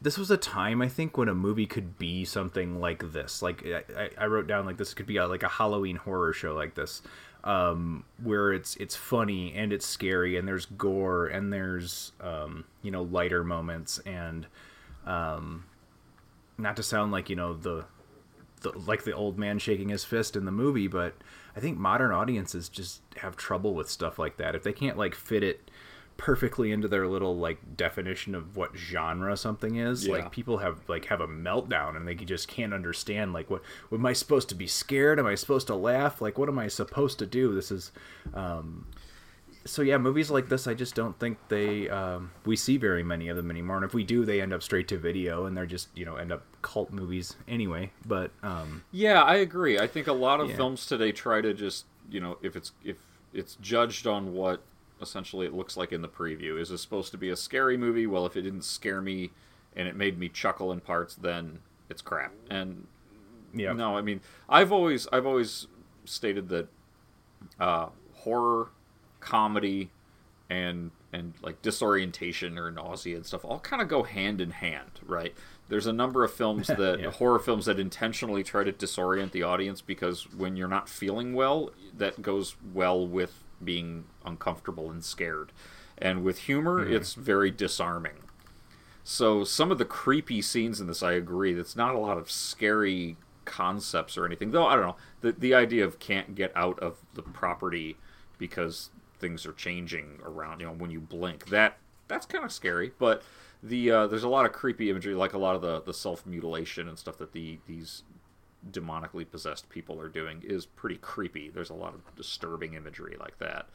[0.00, 3.42] this was a time I think when a movie could be something like this.
[3.42, 6.32] Like I, I- I wrote down like this could be a, like a Halloween horror
[6.32, 7.02] show like this,
[7.44, 12.90] um, where it's it's funny and it's scary and there's gore and there's um, you
[12.90, 14.46] know lighter moments and
[15.06, 15.64] um,
[16.58, 17.84] not to sound like you know the,
[18.62, 21.14] the like the old man shaking his fist in the movie, but
[21.56, 24.54] I think modern audiences just have trouble with stuff like that.
[24.54, 25.70] If they can't like fit it
[26.18, 30.12] perfectly into their little like definition of what genre something is Yeah.
[30.14, 33.98] like people have like have a meltdown and they just can't understand like what, what
[33.98, 35.18] am i supposed to be scared?
[35.18, 36.22] Am i supposed to laugh?
[36.22, 37.54] Like what am i supposed to do?
[37.54, 37.92] This is
[38.32, 38.86] um
[39.66, 43.28] so yeah movies like this i just don't think they um we see very many
[43.28, 45.66] of them anymore and if we do they end up straight to video and they're
[45.66, 49.78] just you know end up cult movies anyway but um Yeah, I agree.
[49.78, 50.56] I think a lot of Yeah.
[50.56, 52.96] films today try to just, you know, if it's if
[53.32, 54.62] it's judged on what
[55.00, 56.58] essentially it looks like in the preview.
[56.58, 58.06] Is it supposed to be a scary movie?
[58.06, 59.30] Well, if it didn't scare me
[59.76, 61.58] and it made me chuckle in parts, then
[61.90, 62.32] it's crap.
[62.50, 62.86] And
[63.54, 65.66] yeah no, I mean, I've always I've always
[66.04, 66.68] stated that
[67.60, 68.68] uh, horror,
[69.26, 69.90] comedy,
[70.48, 74.90] and and like disorientation or nausea and stuff all kind of go hand in hand,
[75.04, 75.34] right?
[75.68, 77.10] There's a number of films that Yeah.
[77.10, 81.70] horror films that intentionally try to disorient the audience because when you're not feeling well,
[81.96, 85.50] that goes well with being uncomfortable and scared.
[85.98, 86.92] And with humor, hmm.
[86.92, 88.18] it's very disarming.
[89.02, 91.54] So some of the creepy scenes in this, I agree.
[91.54, 94.50] That's not a lot of scary concepts or anything.
[94.50, 97.96] Though I don't know the the idea of can't get out of the property
[98.38, 100.60] because things are changing around.
[100.60, 102.92] You know, when you blink, that that's kind of scary.
[102.98, 103.22] But
[103.62, 106.26] the uh, there's a lot of creepy imagery, like a lot of the the self
[106.26, 108.02] mutilation and stuff that the these
[108.70, 111.50] demonically possessed people are doing is pretty creepy.
[111.50, 113.68] There's a lot of disturbing imagery like that.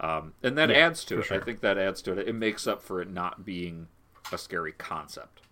[0.00, 1.30] Um, and that Yeah, adds to it.
[1.30, 2.28] I think that adds to it.
[2.28, 3.88] It makes up for it not being
[4.32, 5.42] a scary concept.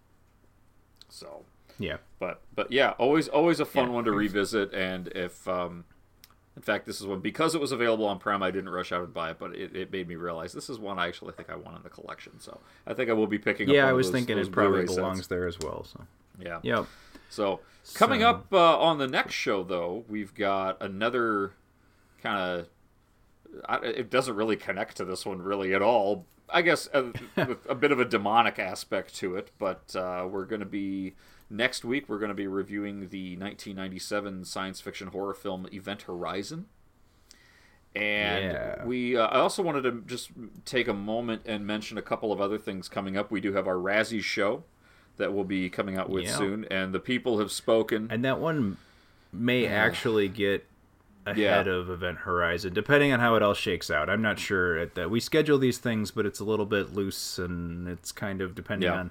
[1.09, 1.44] So,
[1.78, 4.72] yeah but but yeah, always always a fun Yeah, one to revisit.
[4.74, 5.84] And if um,
[6.57, 8.42] in fact this is one because it was available on Prime.
[8.42, 10.78] I didn't rush out and buy it, but it, it made me realize this is
[10.78, 12.40] one I actually think I want in the collection.
[12.40, 13.68] So I think I will be picking.
[13.68, 14.96] up yeah one i was those- thinking those it probably Blu-ray sets.
[14.96, 16.04] belongs there as well so
[16.40, 16.61] Yeah.
[16.62, 16.86] yep
[17.30, 17.61] So
[17.94, 21.52] coming So- up uh, on the next show, though, we've got another
[22.22, 23.82] kind of.
[23.82, 26.26] It doesn't really connect to this one really at all.
[26.48, 30.44] I guess uh, with a bit of a demonic aspect to it, but uh, we're
[30.44, 31.14] going to be
[31.51, 32.09] next week.
[32.09, 36.66] We're going to be reviewing the 1997 science fiction horror film Event Horizon.
[37.94, 38.84] And Yeah.
[38.84, 40.30] we, uh, I also wanted to just
[40.64, 43.30] take a moment and mention a couple of other things coming up.
[43.30, 44.64] We do have our Razzie show
[45.16, 46.36] that will be coming out with Yeah.
[46.36, 48.09] soon, and the people have spoken.
[48.11, 48.76] and that one
[49.32, 50.66] may actually get
[51.26, 51.55] Yeah.
[51.55, 54.11] ahead of Event Horizon, depending on how it all shakes out.
[54.11, 55.11] I'm not sure at that.
[55.11, 58.90] We schedule these things, but it's a little bit loose, and it's kind of depending
[58.90, 58.99] Yeah.
[59.01, 59.11] on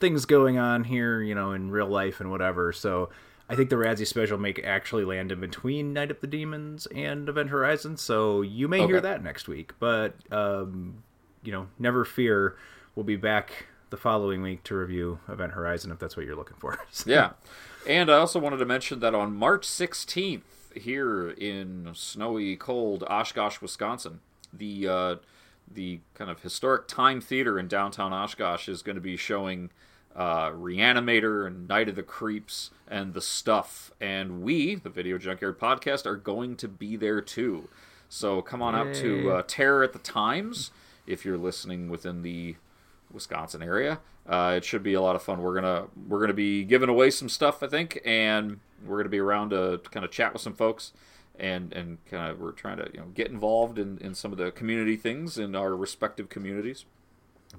[0.00, 2.72] things going on here, you know, in real life and whatever.
[2.72, 3.10] So
[3.48, 7.28] I think the Razzie special may actually land in between Night of the Demons and
[7.28, 7.96] Event Horizon.
[7.96, 11.02] So you may hear that next week, but um,
[11.42, 12.56] you know, never fear.
[12.94, 16.56] We'll be back the following week to review Event Horizon if that's what you're looking
[16.58, 16.78] for.
[16.90, 17.32] So- Yeah.
[17.86, 20.40] And I also wanted to mention that on March 16th,
[20.74, 24.20] here in snowy, cold Oshkosh, Wisconsin,
[24.52, 25.14] the uh,
[25.72, 29.70] the kind of historic Time Theater in downtown Oshkosh is going to be showing
[30.14, 33.90] uh, Reanimator and Night of the Creeps and the stuff.
[34.00, 37.68] And we, the Video Junkyard Podcast, are going to be there too.
[38.08, 39.30] So come on out to Yay.
[39.30, 40.70] uh, Terror at the Times
[41.06, 42.56] if you're listening within the
[43.10, 44.00] Wisconsin area.
[44.26, 45.42] Uh, it should be a lot of fun.
[45.42, 49.18] We're gonna we're gonna be giving away some stuff, I think, and we're gonna be
[49.18, 50.92] around to kind of chat with some folks,
[51.38, 54.38] and and kind of we're trying to you know get involved in, in some of
[54.38, 56.84] the community things in our respective communities.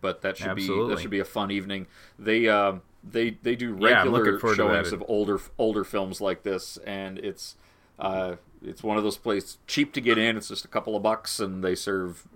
[0.01, 1.88] But that should be that should be a fun evening.
[2.19, 4.39] They uh, they they do Yeah, regular that.
[4.55, 7.55] showings of older older films like this, and it's
[7.97, 10.36] uh, it's one of those places cheap to get in.
[10.38, 12.28] It's just a couple of bucks, and they serve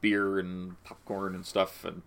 [0.00, 1.84] beer and popcorn and stuff.
[1.84, 2.02] And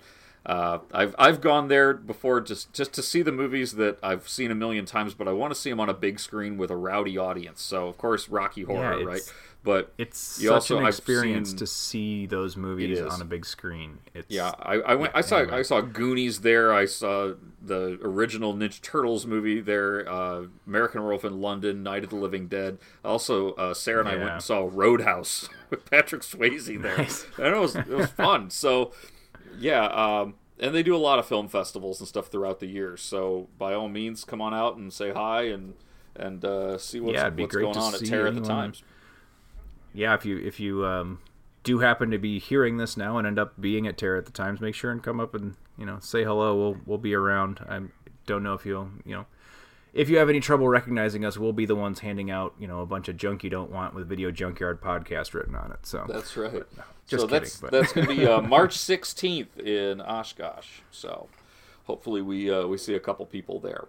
[0.46, 4.52] uh, I've I've gone there before just just to see the movies that I've seen
[4.52, 6.76] a million times, but I want to see them on a big screen with a
[6.78, 7.62] rowdy audience.
[7.62, 9.34] So of course, Rocky Horror, it's- right?
[9.64, 13.98] But It's such also- an experience seen- to see those movies on a big screen.
[14.14, 15.14] It's Yeah, I, I went.
[15.14, 15.38] yeah, I saw.
[15.38, 15.58] anyway.
[15.58, 16.72] I saw Goonies there.
[16.72, 20.08] I saw the original Ninja Turtles movie there.
[20.08, 22.78] Uh, American Werewolf in London, Night of the Living Dead.
[23.04, 27.26] Also, uh, Sarah and I went and saw Roadhouse with Patrick Swayze there, Nice.
[27.40, 28.52] and it was it was fun.
[28.52, 28.92] So,
[29.60, 32.98] yeah, um, and they do a lot of film festivals and stuff throughout the year.
[32.98, 35.76] So, by all means, come on out and say hi and
[36.16, 38.84] and uh, see what's, Yeah, what's going on at Terror at the Times.
[39.94, 41.20] yeah, if you if you um,
[41.64, 44.32] do happen to be hearing this now and end up being at Terror at the
[44.32, 46.56] Times, make sure and come up and you know say hello.
[46.56, 47.60] We'll we'll be around.
[47.68, 47.82] I
[48.26, 49.26] don't know if you'll you know
[49.96, 52.82] if you have any trouble recognizing us, we'll be the ones handing out you know
[52.82, 55.80] a bunch of junk you don't want with Video Junkyard podcast written on it.
[55.88, 56.64] So That's right.
[57.08, 60.82] just so kidding, that's but- that's going to be uh, March 16th in Oshkosh.
[60.92, 61.28] So
[61.86, 63.86] hopefully we uh, we see a couple people there.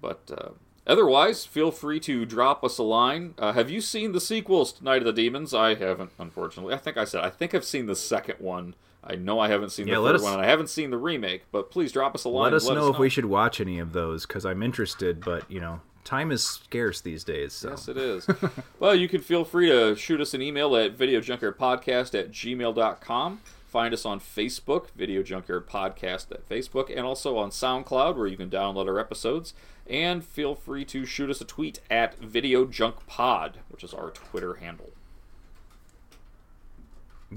[0.00, 0.50] But uh,
[0.86, 3.34] otherwise, feel free to drop us a line.
[3.38, 5.52] Uh, have you seen the sequels to Night of the Demons?
[5.54, 6.74] I haven't, unfortunately.
[6.74, 8.74] I think I said I think I've seen the second one.
[9.06, 10.90] I know I haven't seen Yeah, the let third us- one, and I haven't seen
[10.90, 11.44] the remake.
[11.52, 12.44] But please drop us a line.
[12.44, 15.20] let us and know if we should watch any of those because I'm interested.
[15.24, 17.52] But you know, time is scarce these days.
[17.52, 17.70] So.
[17.70, 18.26] Yes, it is.
[18.80, 23.40] well, you can feel free to shoot us an email at videojunkyardpodcast at gmail.com.
[23.68, 28.36] Find us on Facebook, Video Junkyard Podcast at Facebook, and also on SoundCloud, where you
[28.36, 29.52] can download our episodes.
[29.88, 34.90] And feel free to shoot us a tweet at VideoJunkPod, which is our Twitter handle.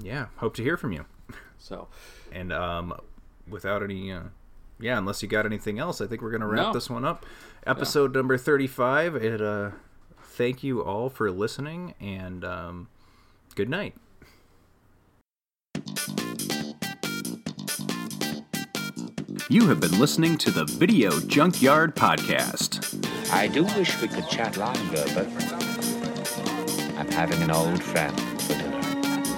[0.00, 1.04] yeah, hope to hear from you.
[1.60, 1.86] So,
[2.32, 2.94] And um,
[3.48, 4.22] without any, uh,
[4.80, 6.72] yeah, unless you got anything else, I think we're gonna wrap No.
[6.72, 7.24] this one up.
[7.66, 9.14] Episode number thirty-five.
[9.16, 9.40] It.
[9.42, 9.70] Uh,
[10.22, 12.88] thank you all for listening, and um,
[13.54, 13.94] good night.
[19.48, 23.32] You have been listening to the Video Junkyard Podcast.
[23.32, 25.26] I do wish we could chat longer, but
[26.96, 28.29] I'm having an old friend for dinner.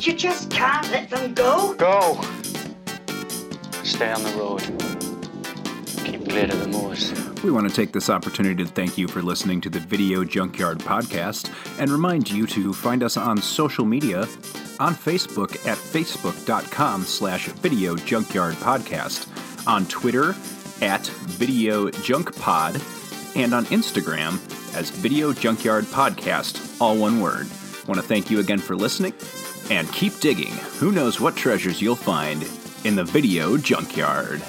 [0.03, 1.75] You just can't let them go.
[1.75, 2.21] Go!
[3.85, 4.61] Stay on the road.
[6.05, 7.13] Keep clear of the moors.
[7.45, 10.81] We want to take this opportunity to thank you for listening to the Video Junkyard
[10.81, 14.23] Podcast and remind you to find us on social media
[14.81, 19.29] on Facebook at facebook.com slash video junkyard podcast,
[19.69, 20.31] on Twitter
[20.81, 22.75] at video junk pod,
[23.37, 24.35] and on Instagram
[24.75, 27.47] as Video Junkyard Podcast, all one word.
[27.87, 29.13] Want to thank you again for listening
[29.71, 30.53] and keep digging.
[30.79, 32.47] Who knows what treasures you'll find
[32.85, 34.43] in the Video Junkyard.